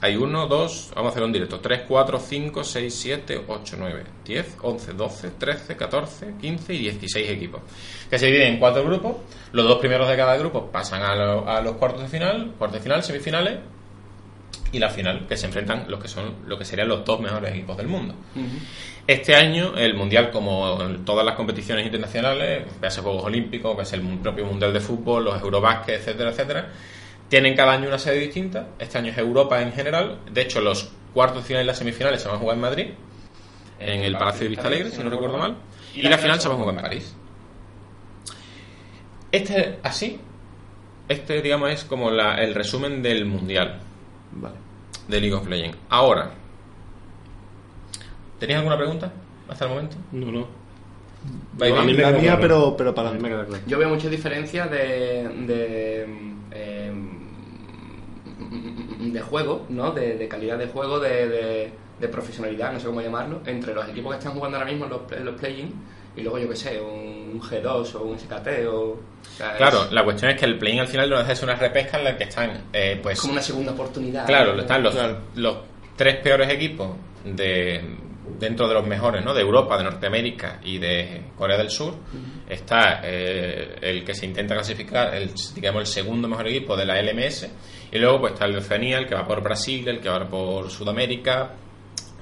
[0.00, 1.58] Hay 1, 2, vamos a hacer un directo.
[1.60, 7.30] 3, 4, 5, 6, 7, 8, 9, 10, 11, 12, 13, 14, 15 y 16
[7.30, 7.62] equipos.
[8.08, 9.16] Que se dividen en cuatro grupos.
[9.52, 12.78] Los dos primeros de cada grupo pasan a, lo- a los cuartos de final, cuartos
[12.78, 13.58] de final, semifinales
[14.72, 17.52] y la final, que se enfrentan los que son lo que serían los dos mejores
[17.52, 18.14] equipos del mundo.
[19.06, 24.44] Este año, el Mundial, como en todas las competiciones internacionales, vease Juegos Olímpicos, el propio
[24.44, 26.68] Mundial de Fútbol, los Eurobásquet, etcétera, etcétera,
[27.28, 28.68] tienen cada año una sede distinta.
[28.78, 30.18] Este año es Europa en general.
[30.30, 32.86] De hecho, los cuartos de final y las semifinales se van a jugar en Madrid.
[33.80, 35.56] en el Palacio de Vista Alegre, si no recuerdo mal.
[35.94, 37.14] Y la final se va a jugar en París.
[39.30, 40.18] Este, así,
[41.08, 43.80] este, digamos, es como la- el resumen del Mundial
[44.32, 44.54] Vale.
[45.08, 45.76] de League of Legends.
[45.88, 46.30] Ahora,
[48.38, 49.12] ¿tenéis alguna pregunta
[49.48, 49.96] hasta el momento?
[50.12, 50.46] No, no.
[51.54, 52.40] ¿Vais a mí me La queda mía, claro.
[52.40, 53.62] pero, pero para mí me queda claro.
[53.66, 56.06] Yo veo muchas diferencias de, de,
[56.52, 56.92] eh,
[59.12, 59.90] de juego, ¿no?
[59.92, 63.88] De, de calidad de juego, de, de- de profesionalidad, no sé cómo llamarlo, entre los
[63.88, 65.72] equipos que están jugando ahora mismo en los, en los play-in
[66.18, 68.80] y luego, yo que sé, un G2 o un SKT o...
[68.80, 68.98] o
[69.36, 71.98] sea, Claro, es la cuestión es que el play-in al final de ser una repesca
[71.98, 74.26] en la que están, eh, pues, como una segunda oportunidad.
[74.26, 74.62] Claro, ¿no?
[74.62, 75.18] están los, Claro.
[75.36, 75.56] los
[75.96, 76.90] tres peores equipos
[77.24, 77.82] de
[78.38, 79.32] dentro de los mejores, ¿no?
[79.32, 81.94] De Europa, de Norteamérica y de Corea del Sur.
[82.48, 87.00] Está eh, el que se intenta clasificar, el, digamos, el segundo mejor equipo de la
[87.00, 87.48] LMS.
[87.90, 90.28] Y luego pues está el de Oceanía, el que va por Brasil, el que va
[90.28, 91.52] por Sudamérica,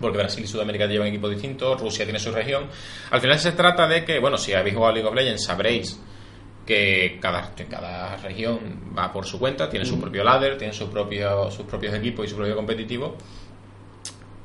[0.01, 2.69] porque Brasil y Sudamérica llevan equipos distintos, Rusia tiene su región.
[3.11, 6.01] Al final se trata de que, bueno, si habéis jugado a League of Legends sabréis
[6.67, 10.91] que cada, que cada región va por su cuenta, tiene su propio ladder, tiene su
[10.91, 13.17] propio, sus propios equipos y su propio competitivo.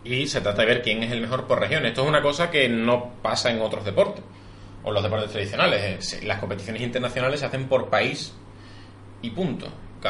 [0.03, 1.85] Y se trata de ver quién es el mejor por región.
[1.85, 4.23] Esto es una cosa que no pasa en otros deportes,
[4.83, 6.13] o en los deportes tradicionales.
[6.13, 8.33] Eh, Las competiciones internacionales se hacen por país
[9.21, 9.67] y punto.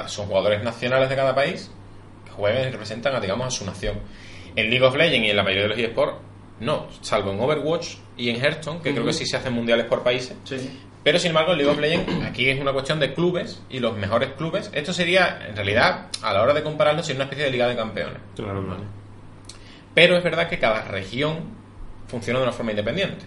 [0.07, 1.69] Son jugadores nacionales de cada país
[2.25, 3.99] que juegan y representan a, digamos, a su nación.
[4.55, 6.17] En League of Legends y en la mayoría de los eSports,
[6.59, 10.03] no, salvo en Overwatch y en Hearthstone, que creo que sí se hacen mundiales por
[10.03, 10.35] países.
[10.43, 10.79] Sí.
[11.03, 13.97] Pero sin embargo, en League of Legends aquí es una cuestión de clubes y los
[13.97, 14.69] mejores clubes.
[14.73, 17.75] Esto sería, en realidad, a la hora de compararlo, sería una especie de liga de
[17.75, 18.17] campeones.
[18.35, 18.83] Claro, claro.
[19.93, 21.39] Pero es verdad que cada región
[22.07, 23.25] funciona de una forma independiente.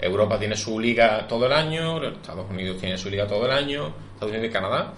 [0.00, 3.94] Europa tiene su liga todo el año, Estados Unidos tiene su liga todo el año,
[4.12, 4.92] Estados Unidos y Canadá,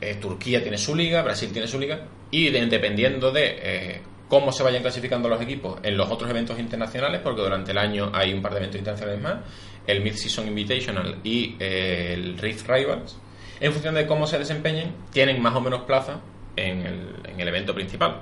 [0.00, 2.00] eh, Turquía tiene su liga, Brasil tiene su liga,
[2.32, 4.00] y de- dependiendo de eh,
[4.30, 8.10] cómo se vayan clasificando los equipos en los otros eventos internacionales, porque durante el año
[8.14, 9.38] hay un par de eventos internacionales más,
[9.86, 13.18] el Mid-Season Invitational y eh, el Rift Rivals,
[13.58, 16.20] en función de cómo se desempeñen, tienen más o menos plaza
[16.54, 18.20] en el, en el evento principal.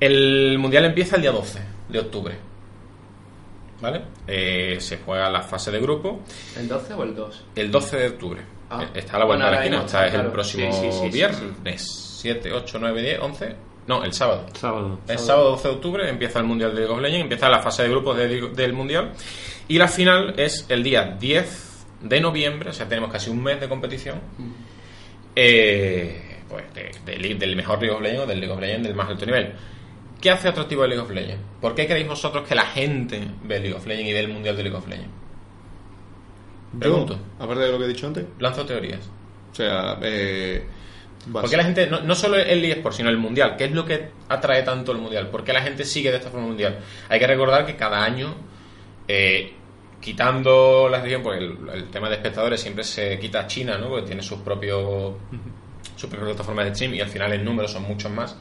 [0.00, 2.34] El mundial empieza el día 12 de octubre.
[3.80, 4.02] ¿Vale?
[4.26, 6.20] Eh, se juega la fase de grupo
[6.58, 7.44] ¿El 12 o el 2?
[7.54, 8.40] el 12 de octubre.
[8.68, 8.86] Ah.
[8.92, 9.84] Está a la vuelta de la esquina.
[9.84, 12.16] Está es el próximo Sí, sí, sí, sí, viernes.
[12.20, 13.69] 7, 8, 9, 10, 11.
[13.90, 14.46] No, el sábado.
[14.54, 15.00] Sábado.
[15.08, 17.82] El sábado 12 de octubre empieza el Mundial de League of Legends, empieza la fase
[17.82, 19.12] de grupos de- del Mundial.
[19.66, 23.60] Y la final es el día 10 de noviembre, o sea, tenemos casi un mes
[23.60, 24.20] de competición.
[25.36, 28.96] eh, pues de- de- del mejor League of Legends o del League of Legends del
[28.96, 29.52] más alto nivel.
[30.20, 31.42] ¿Qué hace atractivo el League of Legends?
[31.60, 34.56] ¿Por qué creéis vosotros que la gente ve League of Legends y ve el Mundial
[34.56, 35.10] de League of Legends?
[36.78, 37.14] Pregunto.
[37.14, 39.00] Yo, aparte de lo que he dicho antes, Lanzo teorías.
[39.52, 40.64] o sea, eh,
[41.26, 43.56] vas- ¿Por qué la gente, no, no solo el eSport, sino el Mundial?
[43.56, 45.28] ¿Qué es lo que atrae tanto el Mundial?
[45.28, 46.78] ¿Por qué la gente sigue de esta forma el Mundial?
[47.08, 48.34] Hay que recordar que cada año,
[49.08, 49.52] eh,
[50.00, 53.88] quitando la región, porque el, el tema de espectadores siempre se quita China, ¿no?
[53.88, 55.14] Porque tiene sus propios
[55.96, 58.34] sus propias plataformas de stream y al final en números son muchos más.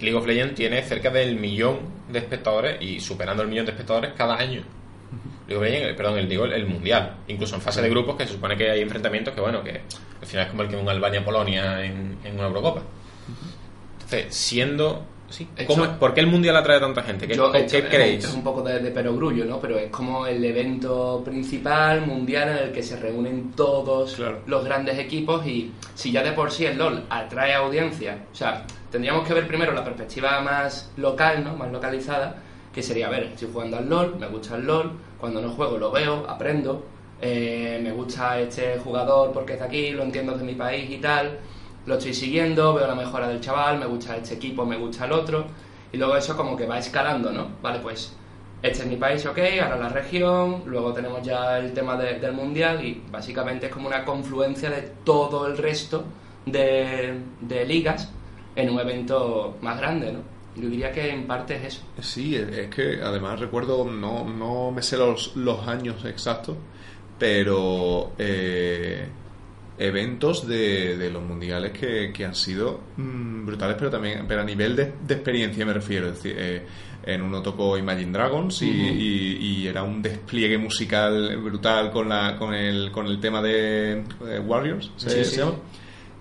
[0.00, 1.78] League of Legends tiene cerca del millón
[2.10, 4.62] de espectadores y superando el millón de espectadores cada año.
[5.48, 7.16] Perdón, el, digo, el, mundial.
[7.28, 9.80] Incluso en fase de grupos que se supone que hay enfrentamientos que, bueno, que
[10.20, 12.82] al final es como el que un Albania-Polonia en, en una Eurocopa.
[13.94, 15.04] Entonces, siendo...
[15.28, 17.26] Sí, ¿cómo- ¿Por qué el mundial atrae a tanta gente?
[17.26, 18.24] ¿Qué, Yo, qué- esto qué es- creéis?
[18.24, 19.58] Es un poco de, de perogrullo, ¿no?
[19.60, 24.42] Pero es como el evento principal mundial en el que se reúnen todos Claro.
[24.46, 28.64] los grandes equipos y si ya de por sí el LOL atrae audiencia, o sea,
[28.90, 31.56] tendríamos que ver primero la perspectiva más local, ¿no?
[31.56, 32.36] Más localizada,
[32.72, 35.78] que sería, a ver, estoy jugando al LOL, me gusta el LOL, cuando no juego
[35.78, 36.84] lo veo, aprendo,
[37.20, 41.38] eh, me gusta este jugador porque está aquí, lo entiendo de mi país y tal,
[41.86, 45.12] lo estoy siguiendo, veo la mejora del chaval, me gusta este equipo, me gusta el
[45.12, 45.46] otro,
[45.92, 47.48] y luego eso como que va escalando, ¿no?
[47.62, 48.12] Vale, pues
[48.62, 52.32] este es mi país, ok, ahora la región, luego tenemos ya el tema de- del
[52.32, 56.04] mundial y básicamente es como una confluencia de todo el resto
[56.46, 58.10] de ligas
[58.54, 60.35] en un evento más grande, ¿no?
[60.56, 61.82] Yo diría que en parte es eso.
[62.00, 66.56] Sí, es que además recuerdo, no, no me sé los, los años exactos,
[67.18, 69.06] pero eh,
[69.78, 74.44] eventos de, de los mundiales que, que han sido mm, brutales, pero también pero a
[74.44, 76.08] nivel de, de experiencia me refiero.
[76.08, 76.66] Es decir, eh,
[77.04, 82.36] en uno tocó Imagine Dragons y, y- y era un despliegue musical brutal con, la,
[82.36, 85.36] con, el, con el tema de eh, Warriors, ¿se, Sí, se sí.
[85.36, 85.52] llama?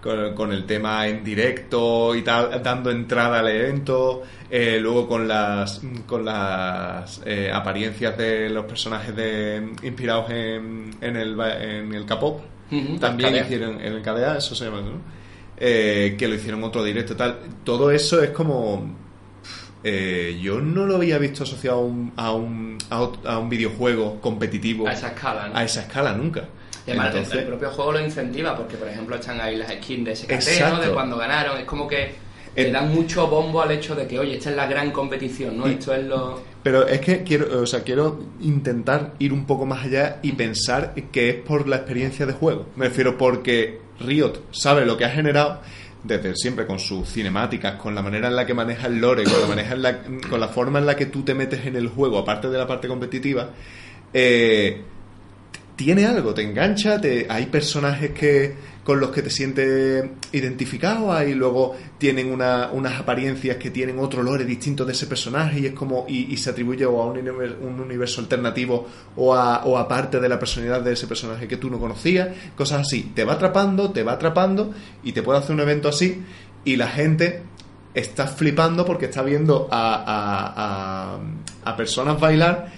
[0.06, 5.28] Con, con el tema en directo y tal, dando entrada al evento, eh, luego con
[5.28, 12.06] las con las eh, apariencias de los personajes de inspirados en, en el en el
[12.06, 12.40] K-pop,
[12.72, 13.00] Ujú.
[13.00, 13.42] también KDA.
[13.42, 15.02] hicieron en el KDA, eso se llama, ¿no?
[15.58, 17.40] Eh, que lo hicieron otro directo y tal.
[17.64, 18.94] Todo eso es como
[19.84, 22.78] eh, yo no lo había visto asociado a un, a un,
[23.26, 25.58] a un videojuego competitivo A esa escala, ¿no?
[25.58, 26.46] a esa escala nunca.
[26.88, 29.72] Y además, el- Entonces- el propio juego lo incentiva, porque por ejemplo están ahí las
[29.72, 30.80] skins de SKT, ¿no?
[30.80, 31.58] De cuando ganaron.
[31.58, 32.14] Es como que
[32.56, 35.68] le dan mucho bombo al hecho de que, oye, esta es la gran competición, ¿no?
[35.68, 36.42] Y- Esto es lo.
[36.64, 40.94] Pero es que quiero, o sea, quiero intentar ir un poco más allá y pensar
[41.12, 42.68] que es por la experiencia de juego.
[42.76, 45.62] Me refiero porque Riot sabe lo que ha generado
[46.04, 49.42] desde siempre con sus cinemáticas, con la manera en la que maneja el lore, con
[49.42, 49.98] la, maneja en la,
[50.30, 52.68] con la forma en la que tú te metes en el juego, aparte de la
[52.68, 53.50] parte competitiva,
[54.14, 54.82] eh,
[55.76, 57.00] tiene algo, te engancha,
[57.30, 63.58] hay personajes que con los que te sientes identificado, hay luego tienen una- unas apariencias
[63.58, 67.02] que tienen otro lore distinto de ese personaje y es como y, se atribuye o
[67.02, 71.48] a un, univer- un universo alternativo o a, parte de la personalidad de ese personaje
[71.48, 73.12] que tú no conocías, cosas así.
[73.16, 74.72] Te va atrapando, te va atrapando
[75.04, 76.22] y te puede hacer un evento así
[76.64, 77.42] y la gente
[77.96, 81.18] está flipando porque está viendo a-
[81.72, 82.72] a personas bailar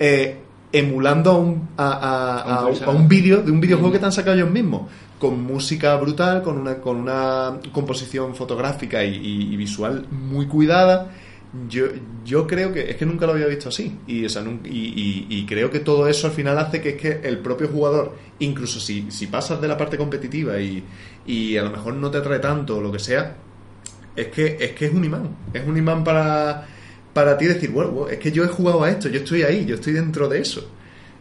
[0.00, 0.38] eh,
[0.72, 4.36] emulando a un, a, a- A un vídeo de un videojuego que te han sacado
[4.36, 4.82] ellos mismos
[5.18, 11.10] con música brutal, con una, con una composición fotográfica y, y- y visual muy cuidada.
[11.68, 11.84] Yo,
[12.24, 13.98] yo creo que es que nunca lo había visto así.
[14.06, 17.20] Y, o sea, y- y creo que todo eso al final hace que es que
[17.28, 20.82] el propio jugador, incluso si, si pasas de la parte competitiva y,
[21.26, 23.36] y a lo mejor no te atrae tanto o lo que sea,
[24.16, 25.28] es que es que es un imán.
[25.52, 26.66] Es un imán para,
[27.12, 29.74] para ti decir, bueno, es que yo he jugado a esto, yo estoy ahí, yo
[29.76, 30.66] estoy dentro de eso.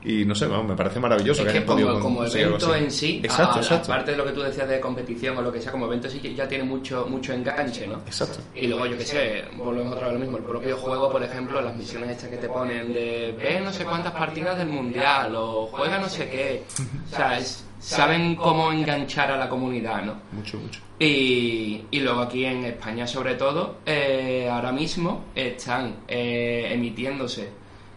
[0.04, 3.22] Y no sé, vamos, me parece maravilloso Es que podido como, como evento en sí,
[3.24, 3.92] Exacto, a- exacto.
[3.94, 6.18] aparte de lo que tú decías de competición o lo que sea, como evento sí
[6.18, 7.98] que ya tiene mucho mucho enganche, ¿no?
[8.08, 8.40] Exacto.
[8.56, 10.38] Y luego, yo qué sé, volvemos otra vez a lo mismo.
[10.38, 13.84] El propio juego, por ejemplo, las misiones estas que te ponen de ve no sé
[13.84, 16.64] cuántas partidas del mundial o juega no sé qué.
[17.12, 20.16] O sea, es- saben cómo enganchar a la comunidad, ¿no?
[20.32, 20.80] Mucho, mucho.
[21.00, 27.50] Y, y luego aquí en España, sobre todo, eh, ahora mismo están eh, emitiéndose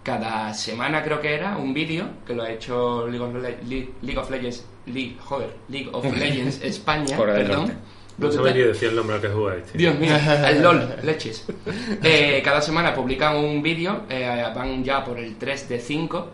[0.03, 3.89] cada semana, creo que era, un vídeo que lo ha hecho League of, Le- Le-
[4.03, 7.73] League of Legends, League, joder, League of Legends España, perdón.
[8.17, 9.65] No sabéis ni decir el nombre al que jugáis.
[9.65, 9.79] tío.
[9.79, 10.15] Dios mío,
[10.49, 11.47] el LOL, leches.
[12.03, 16.29] Eh, cada semana publican un vídeo, eh, van ya por el 3 de 5,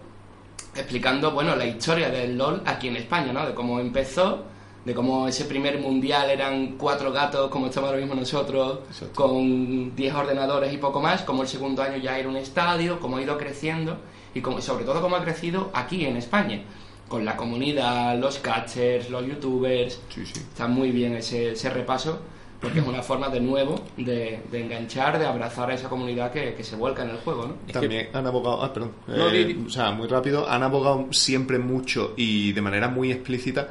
[0.80, 3.46] explicando, bueno, la historia del LOL aquí en España, ¿no?
[3.46, 4.44] De cómo empezó,
[4.84, 9.12] de cómo ese primer mundial eran cuatro gatos, como estamos ahora mismo nosotros, Exacto.
[9.14, 13.18] con 10 ordenadores y poco más, como el segundo año ya era un estadio, cómo
[13.18, 13.98] ha ido creciendo
[14.34, 16.62] y como- sobre todo cómo ha crecido aquí en España,
[17.08, 20.32] con la comunidad, los catchers, los youtubers, Sí, sí.
[20.40, 22.20] Está muy bien ese, ese repaso,
[22.60, 26.54] porque es una forma de nuevo de, de enganchar, de abrazar a esa comunidad que,
[26.54, 27.54] que se vuelca en el juego, ¿no?
[27.66, 29.64] Es También han abogado, ah, perdón, No, Eh, di, di.
[29.66, 33.68] o sea, muy rápido, han abogado siempre mucho y de manera muy explícita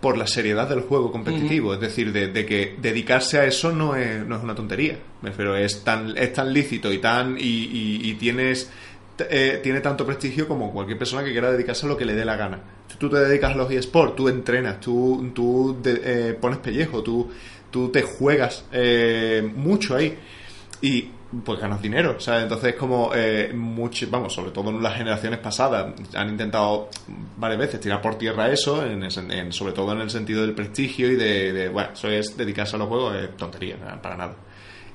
[0.00, 3.94] por la seriedad del juego competitivo, es decir, de, de que dedicarse a eso no
[3.96, 8.00] es, no es una tontería, refiero, es tan, es tan lícito y tan y, y-
[8.10, 8.70] y tienes
[9.28, 12.24] eh, tiene tanto prestigio como cualquier persona que quiera dedicarse a lo que le dé
[12.24, 12.58] la gana.
[12.98, 17.30] Tú te dedicas a los eSports, tú entrenas, tú, tú de- eh, pones pellejo, tú,
[17.70, 20.16] tú te juegas eh, mucho ahí
[20.82, 21.10] y
[21.44, 25.94] pues ganas dinero, sea, entonces como eh, mucho, vamos, sobre todo en las generaciones pasadas
[26.14, 26.88] han intentado
[27.36, 31.08] varias veces tirar por tierra eso, en, en- sobre todo en el sentido del prestigio
[31.08, 34.34] y de, de, bueno, eso es dedicarse a los juegos, es tontería, para nada.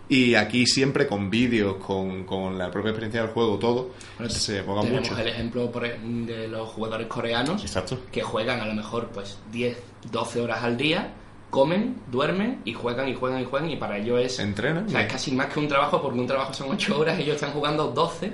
[0.10, 3.92] Y aquí siempre con vídeos, con, con la propia experiencia del juego, todo,
[4.28, 5.22] se aboga Tenemos mucho.
[5.22, 7.98] el ejemplo e- de los jugadores coreanos Exacto.
[8.12, 9.78] que juegan a lo mejor pues 10,
[10.12, 11.14] 12 horas al día,
[11.56, 14.40] comen, duermen y juegan y juegan y juegan y para ellos es...
[14.40, 14.88] Entrenan.
[14.88, 17.36] O sea, es casi más que un trabajo porque un trabajo son 8 horas, ellos
[17.36, 18.32] están jugando 12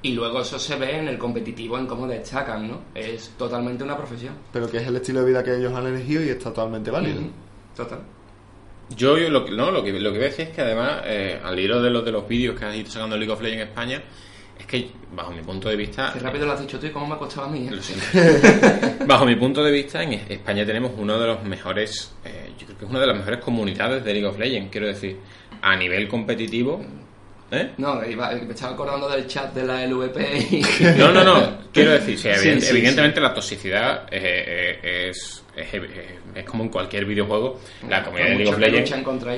[0.00, 2.80] y luego eso se ve en el competitivo, en cómo destacan, ¿no?
[2.94, 4.34] Es totalmente una profesión.
[4.50, 7.20] Pero que es el estilo de vida que ellos han elegido y es totalmente válido.
[7.20, 7.30] Ujú.
[7.76, 7.98] Total.
[8.96, 11.02] Yo, yo lo, que- no, lo, que, lo que voy a decir es que además,
[11.04, 13.62] eh, al hilo de los, de los vídeos que has ido sacando League of Legends
[13.62, 14.02] en España,
[14.58, 16.12] es que, bajo mi punto de vista...
[16.12, 17.68] Qué rápido lo has dicho tú y cómo me ha costado a mí.
[17.68, 18.96] ¿eh?
[19.06, 22.78] Bajo mi punto de vista, en España tenemos uno de los mejores, eh, yo creo
[22.78, 25.18] que es una de las mejores comunidades de League of Legends, quiero decir,
[25.60, 26.84] a nivel competitivo.
[27.50, 27.70] ¿Eh?
[27.78, 30.62] No, iba- me estaba acordando del chat de la LVP y...
[30.98, 35.44] No, no, no, quiero decir, sí, Sí, evident- sí, evidentemente la toxicidad eh, eh, es,
[35.54, 35.74] es,
[36.34, 37.60] es- como en cualquier videojuego.
[37.88, 38.90] La comunidad de League of Legends,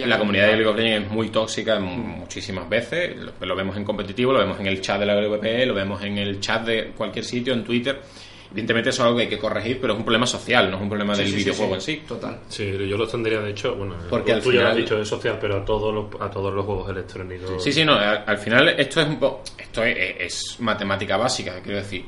[0.06, 3.16] la comunidad de League of Legends es muy tóxica muchísimas veces.
[3.16, 6.02] Lo, lo vemos en competitivo, lo vemos en el chat de la LVP, lo vemos
[6.02, 8.00] en el chat de cualquier sitio, en Twitter.
[8.56, 10.82] Evidentemente eso es algo que hay que corregir, pero es un problema social, no es
[10.82, 11.92] un problema Sí, del sí, videojuego sí.
[11.92, 12.04] en sí.
[12.08, 12.38] Total.
[12.48, 14.98] Sí, yo lo extendería, de hecho, bueno, Porque al tú ya lo has final- dicho,
[15.00, 17.62] es social, pero a todos los, a todos los juegos electrónicos.
[17.62, 21.60] Sí, sí, no, al, al final esto es un po- esto es, es matemática básica,
[21.62, 22.04] quiero decir.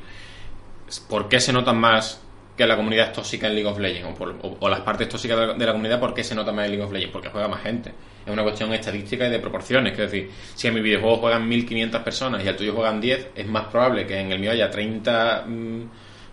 [1.07, 2.21] ¿Por qué se notan más
[2.57, 5.07] que la comunidad es tóxica en League of Legends o, por- o- o las partes
[5.07, 7.13] tóxicas de la, de la comunidad, ¿por qué se nota más en League of Legends?
[7.13, 7.93] Porque juega más gente.
[8.25, 9.93] Es una cuestión estadística y de proporciones.
[9.93, 13.47] Es decir, si en mi videojuego juegan 1500 personas y al tuyo juegan 10, es
[13.47, 15.45] más probable que en el mío haya 30.
[15.47, 15.81] mm,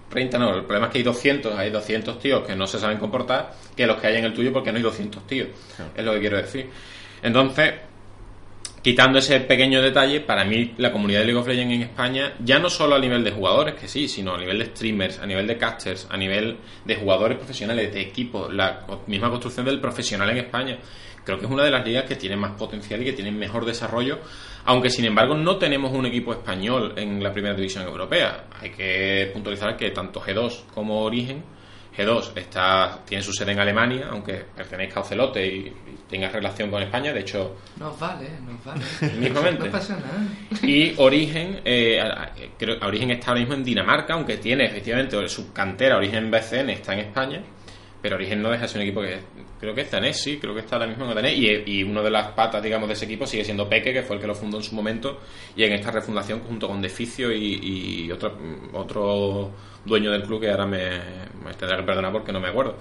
[0.09, 2.99] 30 no, el problema es que hay 200, hay 200 tíos que no se saben
[2.99, 5.49] comportar que los que hay en el tuyo porque no hay 200 tíos.
[5.97, 6.71] Es lo que quiero decir.
[7.23, 7.75] Entonces,
[8.83, 12.61] quitando ese pequeño detalle, para mí la comunidad de League of Legends en España, ya
[12.61, 15.47] no solo a nivel de jugadores, que sí, sino a nivel de streamers, a nivel
[15.47, 20.39] de casters, a nivel de jugadores profesionales, de equipos, la misma construcción del profesional en
[20.39, 20.79] España,
[21.25, 23.65] creo que es una de las ligas que tiene más potencial y que tiene mejor
[23.65, 24.21] desarrollo,
[24.67, 28.45] aunque sin embargo no tenemos un equipo español en la primera división europea.
[28.61, 31.43] Hay que puntualizar que tanto G2 como Origen
[31.97, 36.71] G2 está, tiene su sede en Alemania, aunque pertenezca a Ocelote y, y tenga relación
[36.71, 37.13] con España.
[37.13, 38.83] De hecho, Nos vale, nos vale.
[39.19, 39.65] Mismamente.
[39.65, 40.29] No pasa nada.
[40.63, 41.99] y Origen, eh,
[42.59, 46.93] creo Origen está ahora mismo en Dinamarca, aunque tiene efectivamente su cantera, Origen BCN está
[46.93, 47.43] en España,
[48.01, 49.19] pero Origen no deja de ser un equipo que
[49.59, 52.03] creo que es danés, sí, creo que está ahora mismo en danés, y, y una
[52.03, 54.35] de las patas, digamos, de ese equipo sigue siendo Peque, que fue el que lo
[54.35, 55.21] fundó en su momento,
[55.57, 58.37] y en esta refundación junto con Deficio y, y otro,
[58.73, 59.53] otro
[59.87, 61.01] dueño del club que ahora me,
[61.45, 62.77] me tendrá que perdonar porque no me acuerdo.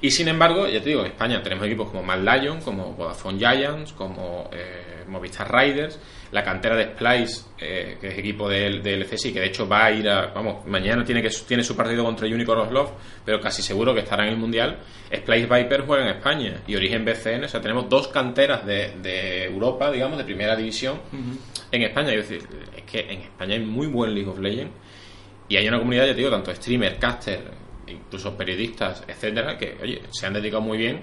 [0.00, 3.38] Y sin embargo, ya te digo, en España tenemos equipos como Mad Lion, como Vodafone
[3.38, 5.98] Giants, como eh, Movistar Riders,
[6.30, 9.86] la cantera de Splice, eh, que es equipo del de LCSI, que de hecho va
[9.86, 12.90] a ir a, vamos, mañana tiene que tiene su partido contra Unicorn of Love,
[13.24, 14.78] pero casi seguro que estará en el Mundial.
[15.12, 19.44] Splice Viper juega en España y Origen BCN, o sea, tenemos dos canteras de, de
[19.44, 21.00] Europa, digamos, de primera división
[21.72, 22.12] en España.
[22.12, 22.46] Es decir,
[22.76, 24.72] es que en España hay muy buen League of Legends
[25.48, 27.40] y hay una comunidad, ya te digo, tanto streamer, caster,
[27.86, 31.02] incluso periodistas, etcétera, que, oye, se han dedicado muy bien.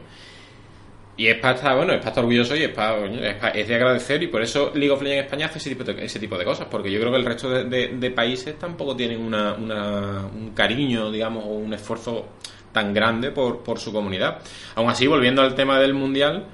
[1.18, 3.06] Y es para estar, bueno, es para estar orgulloso y es, para,
[3.54, 6.20] es, de agradecer y por eso League of Legends España hace ese tipo de, ese
[6.20, 10.26] tipo de cosas, porque yo creo que el resto de países tampoco tienen una, una-
[10.26, 12.26] un cariño, digamos, o un esfuerzo
[12.74, 14.40] tan grande por, por su comunidad.
[14.76, 16.48] Aún así, volviendo al tema del Mundial,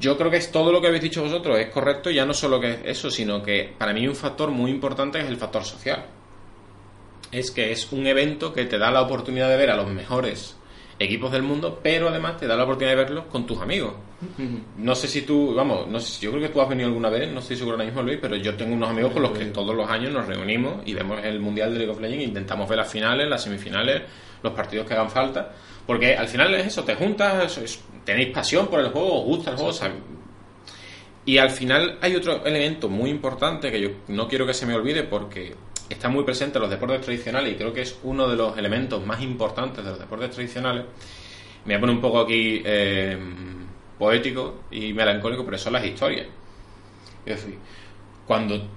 [0.00, 2.58] yo creo que es todo lo que habéis dicho vosotros, es correcto, ya no solo
[2.60, 6.04] que es eso, sino que para mí un factor muy importante es el factor social.
[7.30, 10.56] Es que es un evento que te da la oportunidad de ver a los mejores
[10.98, 13.92] equipos del mundo, pero además te da la oportunidad de verlos con tus amigos.
[14.78, 17.08] No sé si tú, vamos, no sé, si- yo creo que tú has venido alguna
[17.08, 19.44] vez, no estoy seguro ahora mismo Luis, pero yo tengo unos amigos con los que
[19.46, 22.68] todos los años nos reunimos y vemos el Mundial de League of Legends, e intentamos
[22.68, 24.02] ver las finales, las semifinales,
[24.42, 25.52] los partidos que hagan falta,
[25.86, 29.50] porque al final es eso, te juntas, es- tenéis pasión por el juego, os gusta
[29.50, 29.92] el juego, o sea,
[31.24, 34.74] y al final hay otro elemento muy importante que yo no quiero que se me
[34.74, 35.54] olvide porque
[35.88, 39.04] está muy presente en los deportes tradicionales y creo que es uno de los elementos
[39.04, 40.84] más importantes de los deportes tradicionales.
[41.64, 43.18] Me voy a poner un poco aquí eh,
[43.98, 46.26] poético y melancólico, pero son las historias.
[47.26, 47.58] Es decir,
[48.26, 48.68] cuando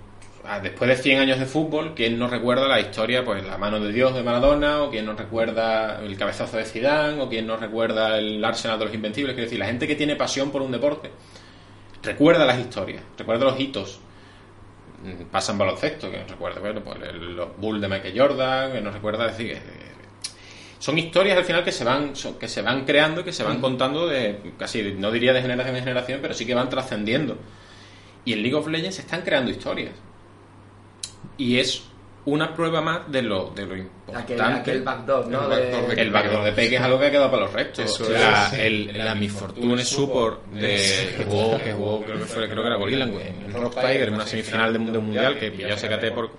[0.43, 3.79] ah, después de 100 años de fútbol, ¿quién no recuerda la historia, pues la mano
[3.79, 7.57] de Dios de Maradona, o quién no recuerda el cabezazo de Zidane, o quién no
[7.57, 9.33] recuerda el Arsenal de los Invencibles?
[9.33, 11.11] Quiero decir, la gente que tiene pasión por un deporte
[12.03, 13.99] recuerda las historias, recuerda los hitos.
[15.31, 18.93] Pasa en baloncesto, que nos recuerda, bueno, pues los Bulls de Michael Jordan, que nos
[18.93, 19.91] recuerda decir que eh,
[20.79, 23.61] son historias al final que se van que se van creando y que se van
[23.61, 27.37] contando de casi no diría de generación en generación, pero sí que van trascendiendo.
[28.25, 29.93] Y en League of Legends se están creando historias.
[31.37, 31.83] Y es
[32.25, 34.33] una prueba más de lo, de lo importante.
[34.33, 35.43] Aquel, aquel backdoor, ¿no?
[35.43, 37.85] El backdoor de- El backdoor de Peque es algo que ha quedado para los restos.
[37.85, 38.59] Eso sea, es.
[38.59, 42.67] el, la Mi Fortune Support de, que jugó, que jugó, creo que fue, creo que
[42.67, 45.77] era Gorilla en Rock Tiger, en una semifinal de, de un mundial que pilló a
[45.77, 46.31] SKT por.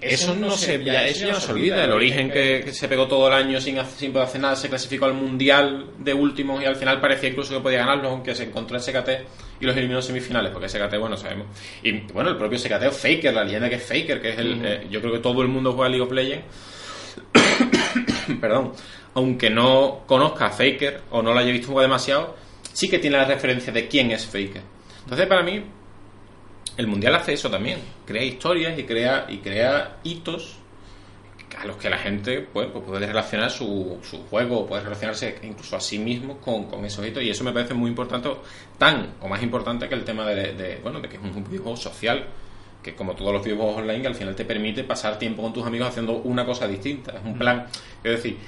[0.00, 1.84] Eso no se, ya, eso ya no se olvida.
[1.84, 4.68] El origen que, que se pegó todo el año sin, sin poder hacer nada, se
[4.68, 8.44] clasificó al mundial de últimos y al final parecía incluso que podía ganarlo, aunque se
[8.44, 9.08] encontró en SKT
[9.60, 11.46] y los eliminó en semifinales, porque SKT, bueno, sabemos.
[11.82, 14.64] Y bueno, el propio SKT o Faker, la leyenda que es Faker, que es el.
[14.64, 16.44] eh, yo creo que todo el mundo juega League of Legends
[18.40, 18.72] perdón,
[19.14, 22.36] aunque no conozca a Faker o no lo haya visto jugar demasiado,
[22.72, 24.62] sí que tiene la referencia de quién es Faker.
[25.04, 25.62] Entonces, para mí,
[26.80, 30.56] el mundial hace eso también, crea historias y crea y crea hitos
[31.58, 35.76] a los que la gente pues, pues puede relacionar su, su juego, puede relacionarse incluso
[35.76, 37.22] a sí mismo con, con esos hitos.
[37.22, 38.30] Y eso me parece muy importante,
[38.78, 41.76] tan o más importante que el tema de, de, bueno, de que es un videojuego
[41.76, 42.26] social
[42.82, 45.66] que como todos los videojuegos online que al final te permite pasar tiempo con tus
[45.66, 47.66] amigos haciendo una cosa distinta, es un plan,
[48.02, 48.38] es decir,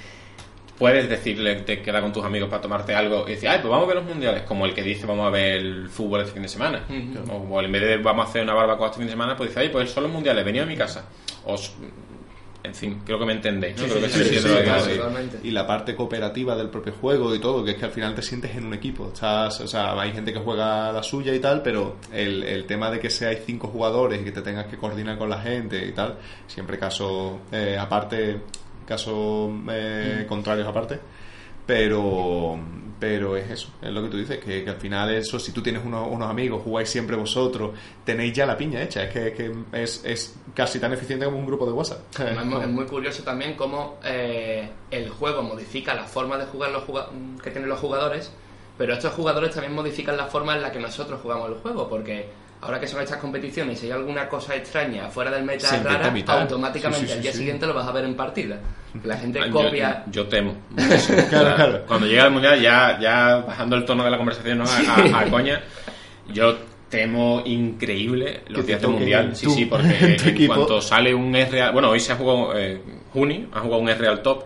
[0.77, 3.85] puedes decirle te queda con tus amigos para tomarte algo y decir, ay, pues vamos
[3.85, 6.43] a ver los mundiales, como el que dice vamos a ver el fútbol este fin
[6.43, 6.85] de semana.
[7.29, 9.49] O, o en vez de vamos a hacer una barbacoa este fin de semana, pues
[9.49, 11.05] dice, ay, pues son los mundiales, venid a mi casa.
[11.45, 11.73] Os,
[12.63, 13.83] en fin, creo que me entendéis, ¿no?
[13.83, 15.39] Sí, sí, que sí.
[15.43, 18.21] Y la parte cooperativa del propio juego y todo, que es que al final te
[18.21, 19.09] sientes en un equipo.
[19.13, 22.89] Estás, o sea, hay gente que juega la suya y tal, pero el, el tema
[22.89, 25.91] de que seáis cinco jugadores y que te tengas que coordinar con la gente y
[25.91, 26.17] tal,
[26.47, 28.39] siempre caso, eh, aparte,
[28.85, 30.99] casos eh, contrarios aparte.
[31.65, 32.59] Pero,
[32.99, 35.61] pero es eso, es lo que tú dices, que, que al final eso, si tú
[35.61, 37.71] tienes unos, unos amigos, jugáis siempre vosotros,
[38.03, 41.37] tenéis ya la piña hecha, es que, es, que es, es casi tan eficiente como
[41.37, 41.99] un grupo de WhatsApp.
[42.19, 46.83] Es muy curioso también cómo eh, el juego modifica la forma de jugar los
[47.41, 48.29] que tienen los jugadores,
[48.77, 52.27] pero estos jugadores también modifican la forma en la que nosotros jugamos el juego, porque
[52.63, 56.11] ahora que son estas competiciones, si hay alguna cosa extraña fuera del meta Se rara,
[56.27, 57.37] automáticamente Sí, sí, al día sí.
[57.39, 58.59] siguiente lo vas a ver en partida.
[59.03, 60.03] La gente Ah, Yo- copia...
[60.11, 60.55] Yo, temo.
[61.29, 61.83] Claro, claro.
[61.87, 64.65] Cuando llega el mundial, ya, ya bajando el tono de la conversación ¿no?
[64.65, 65.61] a, a- a coña,
[66.31, 66.55] yo
[66.89, 69.35] temo increíble los días del mundial.
[69.35, 70.53] Sí, tú, sí, porque en equipo.
[70.53, 71.71] cuanto sale un Real.
[71.71, 72.57] Bueno, hoy se ha jugado.
[72.57, 72.79] Eh,
[73.11, 74.43] Juni ha jugado un Real Top.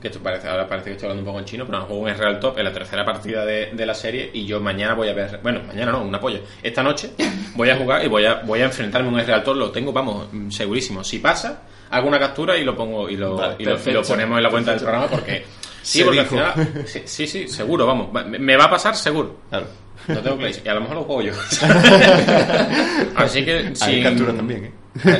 [0.00, 2.00] Que esto parece, ahora parece que estoy hablando un poco en chino, pero ha jugado
[2.14, 4.30] un Real Top en la tercera partida de, de la serie.
[4.32, 5.40] Y yo mañana voy a ver.
[5.42, 6.40] Bueno, mañana no, una polla.
[6.62, 7.10] Esta noche
[7.54, 9.56] voy a jugar y voy a, voy a enfrentarme a un Real Top.
[9.56, 11.04] Lo tengo, vamos, segurísimo.
[11.04, 13.76] Si pasa, hago una captura y lo pongo y lo, Vale, y lo, y lo
[13.82, 14.02] perfecto.
[14.08, 15.44] ponemos en la cuenta del programa porque.
[15.80, 16.36] Sí, porque dijo.
[16.38, 16.82] al final.
[16.86, 18.08] Sí, sí, sí, seguro, vamos.
[18.14, 19.36] Va- Me va a pasar seguro.
[19.48, 19.66] Claro.
[20.08, 20.66] Lo tengo clarísimo.
[20.66, 21.32] Y a lo mejor lo juego yo.
[23.16, 24.02] Así que Hay si.
[24.02, 24.72] capturas también, ¿eh?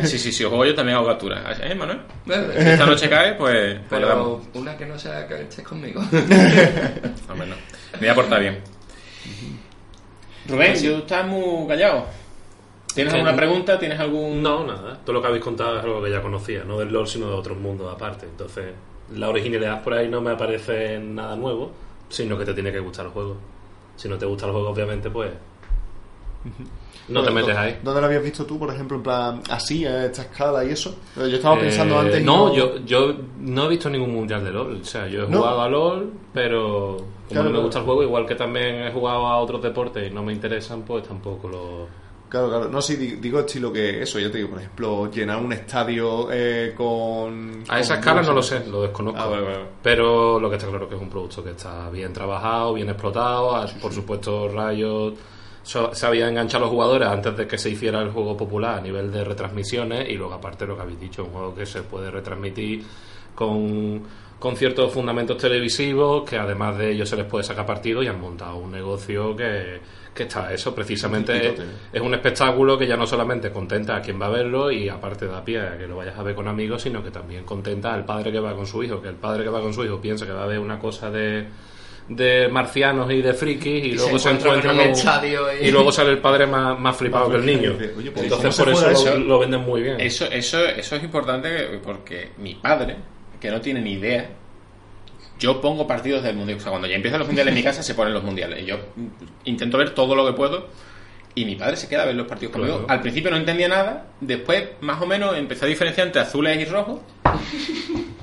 [0.04, 1.44] Sí, sí, si lo juego yo también hago captura.
[1.60, 2.00] ¿Eh, Manuel?
[2.26, 3.80] Si esta noche cae, pues.
[3.88, 4.00] pues.
[4.00, 6.02] Pero una que no sea que estés conmigo.
[7.28, 7.34] No.
[7.36, 8.58] Me voy a portar bien.
[10.48, 12.06] Rubén, tú estás muy callado.
[12.94, 13.78] ¿Tienes alguna pregunta?
[13.78, 14.42] ¿Tienes algún.?
[14.42, 14.98] No, nada.
[15.04, 17.34] Todo lo que habéis contado es algo que ya conocía, no del LoL, sino de
[17.34, 18.26] otros mundos aparte.
[18.26, 18.72] Entonces,
[19.14, 21.72] la originalidad por ahí no me aparece nada nuevo,
[22.08, 23.36] sino que te tiene que gustar el juego.
[23.96, 25.30] Si no te gusta el juego, obviamente, pues.
[27.08, 27.78] No te metes ahí.
[27.82, 30.94] ¿Dónde lo habías visto tú, por ejemplo, en plan así, a esta escala y eso?
[31.16, 32.20] Yo estaba pensando Eh, antes.
[32.20, 34.80] y No, yo, yo no he visto ningún mundial de LOL.
[34.82, 35.38] O sea, yo he No.
[35.38, 38.92] jugado a LOL, pero como Claro, no me gusta el juego, igual que también he
[38.92, 42.08] jugado a otros deportes y no me interesan, pues tampoco lo.
[42.28, 42.68] Claro, claro.
[42.68, 46.28] No, sí, di- digo estilo que eso, yo te digo, por ejemplo, llenar un estadio
[46.30, 47.64] eh, con.
[47.68, 49.18] A esa escala no lo sé, lo desconozco.
[49.18, 49.58] Ah, vale, vale.
[49.82, 53.56] Pero lo que está claro que es un producto que está bien trabajado, bien explotado.
[53.56, 55.14] Ah, Por supuesto, Riot
[55.68, 58.80] so- sabía enganchar a los jugadores antes de que se hiciera el juego popular a
[58.80, 60.08] nivel de retransmisiones.
[60.08, 62.82] Y luego, aparte, lo que habéis dicho, un juego que se puede retransmitir
[63.34, 64.02] con,
[64.38, 68.20] con ciertos fundamentos televisivos, que además de ellos se les puede sacar partido y han
[68.20, 69.80] montado un negocio que,
[70.14, 70.74] que está eso.
[70.74, 71.60] Precisamente es,
[71.92, 75.26] es un espectáculo que ya no solamente contenta a quien va a verlo y aparte
[75.26, 78.04] da pie a que lo vayas a ver con amigos, sino que también contenta al
[78.04, 80.26] padre que va con su hijo, que el padre que va con su hijo piensa
[80.26, 81.46] que va a ver una cosa de,
[82.08, 84.98] de marcianos y de frikis y, Y luego se se encuentran encuentra en un con-
[84.98, 87.74] estadio y- y luego sale el padre más, más flipado que el niño.
[87.78, 90.00] Oye, pues, Entonces ¿cómo por eso lo, venden muy bien.
[90.00, 91.48] Eso, eso, eso es importante
[91.84, 92.96] porque mi padre,
[93.40, 94.30] que no tiene ni idea,
[95.38, 96.58] yo pongo partidos del mundial.
[96.58, 98.62] O sea, cuando ya empiezan los mundiales en mi casa, se ponen los mundiales.
[98.62, 98.78] Y yo
[99.44, 100.68] intento ver todo lo que puedo.
[101.34, 102.78] Y mi padre se queda a ver los partidos conmigo.
[102.78, 102.90] Claro.
[102.92, 104.06] Al principio no entendía nada.
[104.20, 107.00] Después, más o menos, empezó a diferenciar entre azules y rojos.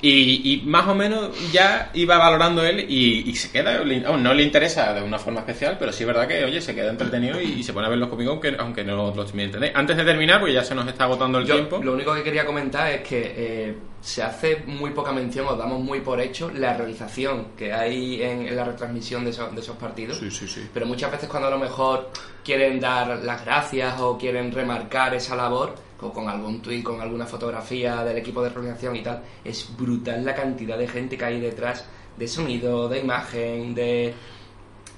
[0.08, 3.82] Y, y más o menos ya iba valorando él y, y se queda.
[4.08, 6.76] oh, no le interesa de una forma especial, pero sí es verdad que, oye, se
[6.76, 9.72] queda entretenido y, y se pone a verlos conmigo, aunque, aunque no los entender.
[9.76, 11.80] Antes de terminar, porque ya se nos está agotando el Yo tiempo.
[11.84, 15.80] lo único que quería comentar es que eh, se hace muy poca mención, o damos
[15.82, 19.76] muy por hecho, la realización que hay en, en la retransmisión de esos, de esos
[19.78, 20.18] partidos.
[20.18, 20.68] Sí, sí, sí.
[20.74, 22.12] Pero muchas veces cuando a lo mejor
[22.44, 27.26] quieren dar las gracias o quieren remarcar esa labor, o con algún tuit, con alguna
[27.26, 31.40] fotografía del equipo de realización y tal, es brutal la cantidad de gente que hay
[31.40, 31.86] detrás
[32.18, 34.14] de sonido, de imagen, de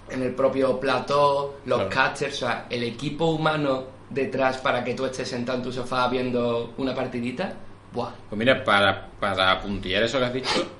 [0.10, 1.90] en el propio plató, los Claro.
[1.94, 6.08] casters, o sea, el equipo humano detrás para que tú estés sentado en tu sofá
[6.08, 7.54] viendo una partidita,
[7.94, 8.12] ¡buah!
[8.30, 10.72] Pues mira, para, para apuntillar eso que has dicho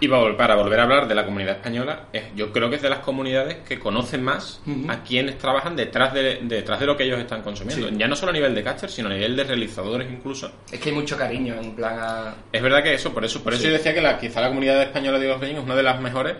[0.00, 2.76] y para, vol- para volver a hablar de la comunidad española, es- yo creo que
[2.76, 6.96] es de las comunidades que conocen más a quienes trabajan detrás de, detrás de lo
[6.96, 7.88] que ellos están consumiendo.
[7.88, 7.94] Sí.
[7.98, 10.50] Ya no solo a nivel de casters, sino a nivel de realizadores incluso.
[10.70, 12.34] Es que hay mucho cariño en plan a...
[12.52, 14.80] Es verdad que eso, por eso, por eso yo decía que la, quizá la comunidad
[14.82, 16.36] española de Legends es una de las mejores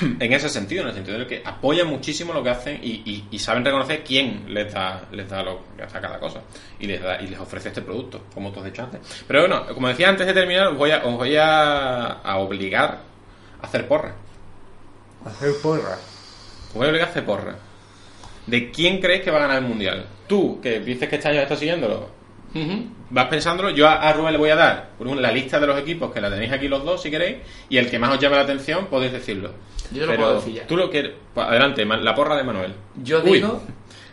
[0.20, 3.24] en ese sentido, en el sentido de que apoyan muchísimo lo que hacen y, y-
[3.30, 6.40] y saben reconocer quién les da, les da lo que hace cada cosa
[6.78, 9.00] y les da, y les ofrece este producto, como tú has dicho antes.
[9.26, 13.00] Pero bueno, como decía antes de terminar, os voy a, os voy a, a obligar
[13.60, 14.14] a hacer porra.
[15.24, 15.96] Hacer porra.
[16.68, 17.56] Os voy a obligar a hacer porra.
[18.46, 20.06] ¿De quién creéis que va a ganar el mundial?
[20.26, 22.08] Tú, que dices que este año estás siguiéndolo,
[23.10, 23.70] vas pensándolo.
[23.70, 26.52] Yo a, Rubén le voy a dar la lista de los equipos que la tenéis
[26.52, 27.38] aquí los dos, si queréis,
[27.68, 29.52] y el que más os llame la atención podéis decirlo.
[29.92, 30.66] Yo lo Pero puedo decir ya.
[30.66, 31.12] Tú lo quieres.
[31.34, 32.74] pues adelante, la porra de Manuel.
[33.02, 33.62] Yo Uy, digo,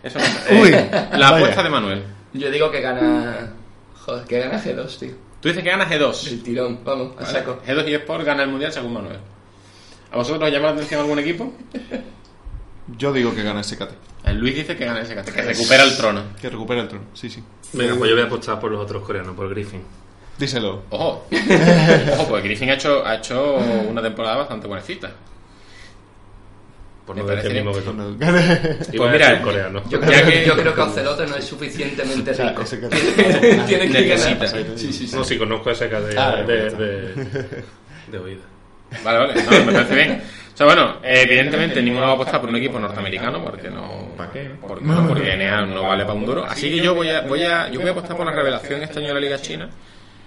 [0.04, 0.26] Eso no-
[0.62, 1.36] Uy, eh, la vaya.
[1.38, 2.04] apuesta de Manuel.
[2.34, 3.52] yo digo que gana...
[4.06, 5.12] Joder, que gana G2, tío.
[5.42, 6.28] Tú dices que gana G2.
[6.28, 7.34] El tirón, vamos, a Vale.
[7.40, 7.60] saco.
[7.68, 9.18] G2 y Sport gana el mundial según Manuel.
[10.12, 11.52] ¿A vosotros os llama la atención algún equipo?
[12.98, 13.92] Yo digo que gana SKT.
[14.26, 16.22] El Luis dice que gana ese que recupera el trono.
[16.40, 17.06] Que recupera el trono.
[17.14, 17.44] Sí, sí.
[17.74, 19.82] Venga, pues yo voy a apostar por los otros coreanos, por Griffin.
[20.38, 20.84] Díselo.
[20.90, 21.26] Ojo,
[22.14, 23.56] ojo, pues Griffin ha hecho, ha hecho
[23.90, 25.12] una temporada bastante buenecita.
[27.06, 27.72] Por no decir parece mismo
[28.20, 29.84] que Iba a mira, coreano.
[29.90, 32.62] Yo Ya creo, que- yo creo que Ocelote no es suficientemente sea, rico.
[32.64, 32.88] ese que-
[33.68, 34.46] Tiene, que Necesita.
[34.48, 34.66] ganar.
[34.78, 35.16] Sí, sí, sí.
[35.16, 38.42] No, sí, conozco esa de, Ah, de, oído.
[39.04, 40.22] Vale, vale, no, me parece bien.
[40.54, 44.14] O sea, bueno, evidentemente ninguno va a apostar por un equipo norteamericano porque no.
[44.16, 44.52] ¿Para qué?
[44.62, 46.46] Porque, no, porque NA no vale para un duro.
[46.46, 49.00] Así que yo voy a, voy a, yo voy a apostar por la revelación este
[49.00, 49.70] año de la Liga China.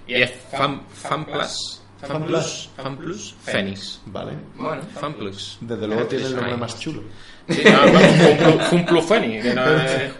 [0.07, 1.83] Y es Fan, Fan Plus.
[2.01, 2.71] Fan Plus.
[2.77, 3.35] Fan Plus.
[3.43, 4.01] Phoenix.
[4.07, 4.33] Vale.
[4.57, 5.59] Bueno, Fan Plus.
[5.61, 7.03] Desde luego tiene el nombre más chulo.
[7.49, 10.13] Sí, no, vamos, Fun Plus- Fun Plus Phoenix, que no es.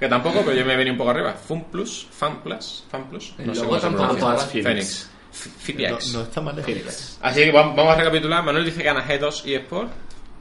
[0.00, 1.32] Que tampoco, pero yo me he venido un poco arriba.
[1.34, 3.34] Fun Plus, Fan Plus, Fan Plus.
[3.38, 4.14] No sé cómo se pronuncia.
[4.14, 4.38] está mal.
[4.38, 5.10] Phoenix.
[5.32, 6.58] F- No, está mal.
[6.58, 6.84] ¿eh?
[7.20, 8.42] Así que vamos vamos a recapitular.
[8.42, 9.90] Manuel dice que gana G2 y Sport.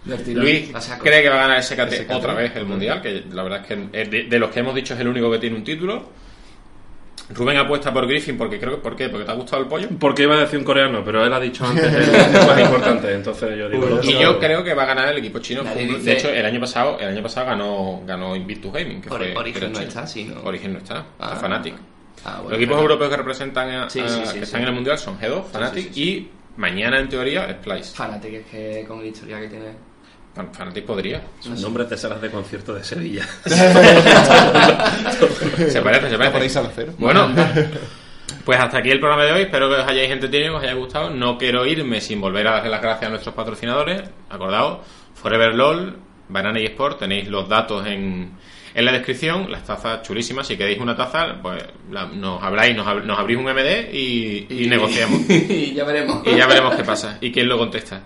[0.06, 0.72] Luis
[1.02, 2.12] cree que va a ganar SKT, SKT.
[2.14, 3.76] otra vez el Mundial, que la verdad es que
[4.24, 6.10] de los que hemos dicho es el único que tiene un título.
[7.32, 9.10] Rubén apuesta por Griffin porque creo que ¿por qué?
[9.10, 9.88] Porque te ha gustado el pollo.
[10.00, 13.14] Porque iba a decir un coreano, pero él ha dicho antes el el más importante,
[13.14, 14.00] entonces yo digo...
[14.04, 15.64] Y yo creo que va a ganar el equipo chino.
[15.64, 19.60] De hecho, el año pasado, el año pasado ganó, ganó Invictus Gaming, que fue Origen
[19.62, 20.42] creo, no está, sí, ¿no?
[20.42, 21.34] Origen no está, Ah.
[21.36, 21.76] es Fnatic.
[22.26, 24.40] Ah, bueno, Los equipos europeos que representan a, Sí, a- sí, sí, que sí.
[24.40, 26.04] están en el mundial son G2, Fnatic sí, sí.
[26.04, 27.96] y mañana en teoría Splice.
[27.96, 29.66] Fanatic es que con el historial que tiene.
[30.40, 31.22] Fan- Fnatic podría.
[31.40, 33.26] Son nombres de salas de concierto de Sevilla.
[33.46, 33.56] Se
[35.82, 36.50] parece, se parece.
[36.50, 36.94] Salacero.
[36.98, 37.30] Bueno,
[38.46, 39.42] pues hasta aquí el programa de hoy.
[39.44, 41.10] Espero que os hayáis entretenido, que os haya gustado.
[41.10, 44.04] No quiero irme sin volver a darle las gracias a nuestros patrocinadores.
[44.30, 44.80] Acordaos,
[45.16, 45.98] Forever LOL,
[46.30, 48.32] Banana y Sport, tenéis los datos en,
[48.74, 49.52] en la descripción.
[49.52, 50.48] Las tazas chulísimas.
[50.48, 54.48] Si queréis una taza, pues la- nos habláis, nos, ab- nos abrís un MD y,
[54.50, 55.22] y negociamos.
[55.30, 56.26] y ya veremos.
[56.26, 58.02] Y ya veremos qué pasa y quién lo contesta.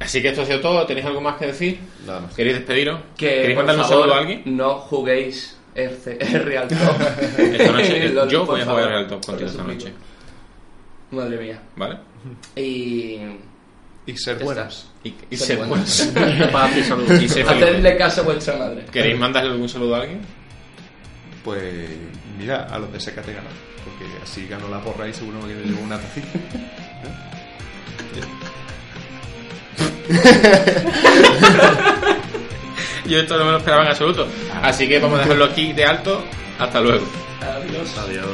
[0.00, 0.86] Así que esto ha sido todo.
[0.86, 1.80] ¿Tenéis algo más que decir?
[2.06, 2.34] Nada más.
[2.34, 3.00] ¿Queréis despediros?
[3.16, 4.42] Que ¿Queréis por mandarle un saludo a alguien?
[4.46, 6.78] No juguéis RC Real Top.
[7.38, 8.92] Esta noche, LOL, yo voy a jugar favor.
[8.98, 9.92] al top contigo esta noche.
[11.10, 11.60] Madre mía.
[11.76, 11.96] ¿Vale?
[12.56, 13.18] Y.
[14.06, 14.90] Y ser Ya buenos.
[15.04, 16.12] Y, y Ser ser buenos.
[16.52, 18.84] Paz y ser caso a vuestra madre.
[18.90, 20.20] ¿Queréis mandarle algún saludo a alguien?
[21.44, 21.88] Pues
[22.38, 23.52] mira, a los de SKT ganar.
[23.84, 26.28] Porque así ganó la porra y seguro que me llevo una tacita.
[33.06, 34.26] Yo esto no me lo esperaba en absoluto.
[34.62, 36.22] Así que vamos a dejarlo aquí de alto.
[36.58, 37.06] Hasta luego.
[37.40, 37.96] Adiós.
[37.98, 38.24] Adiós.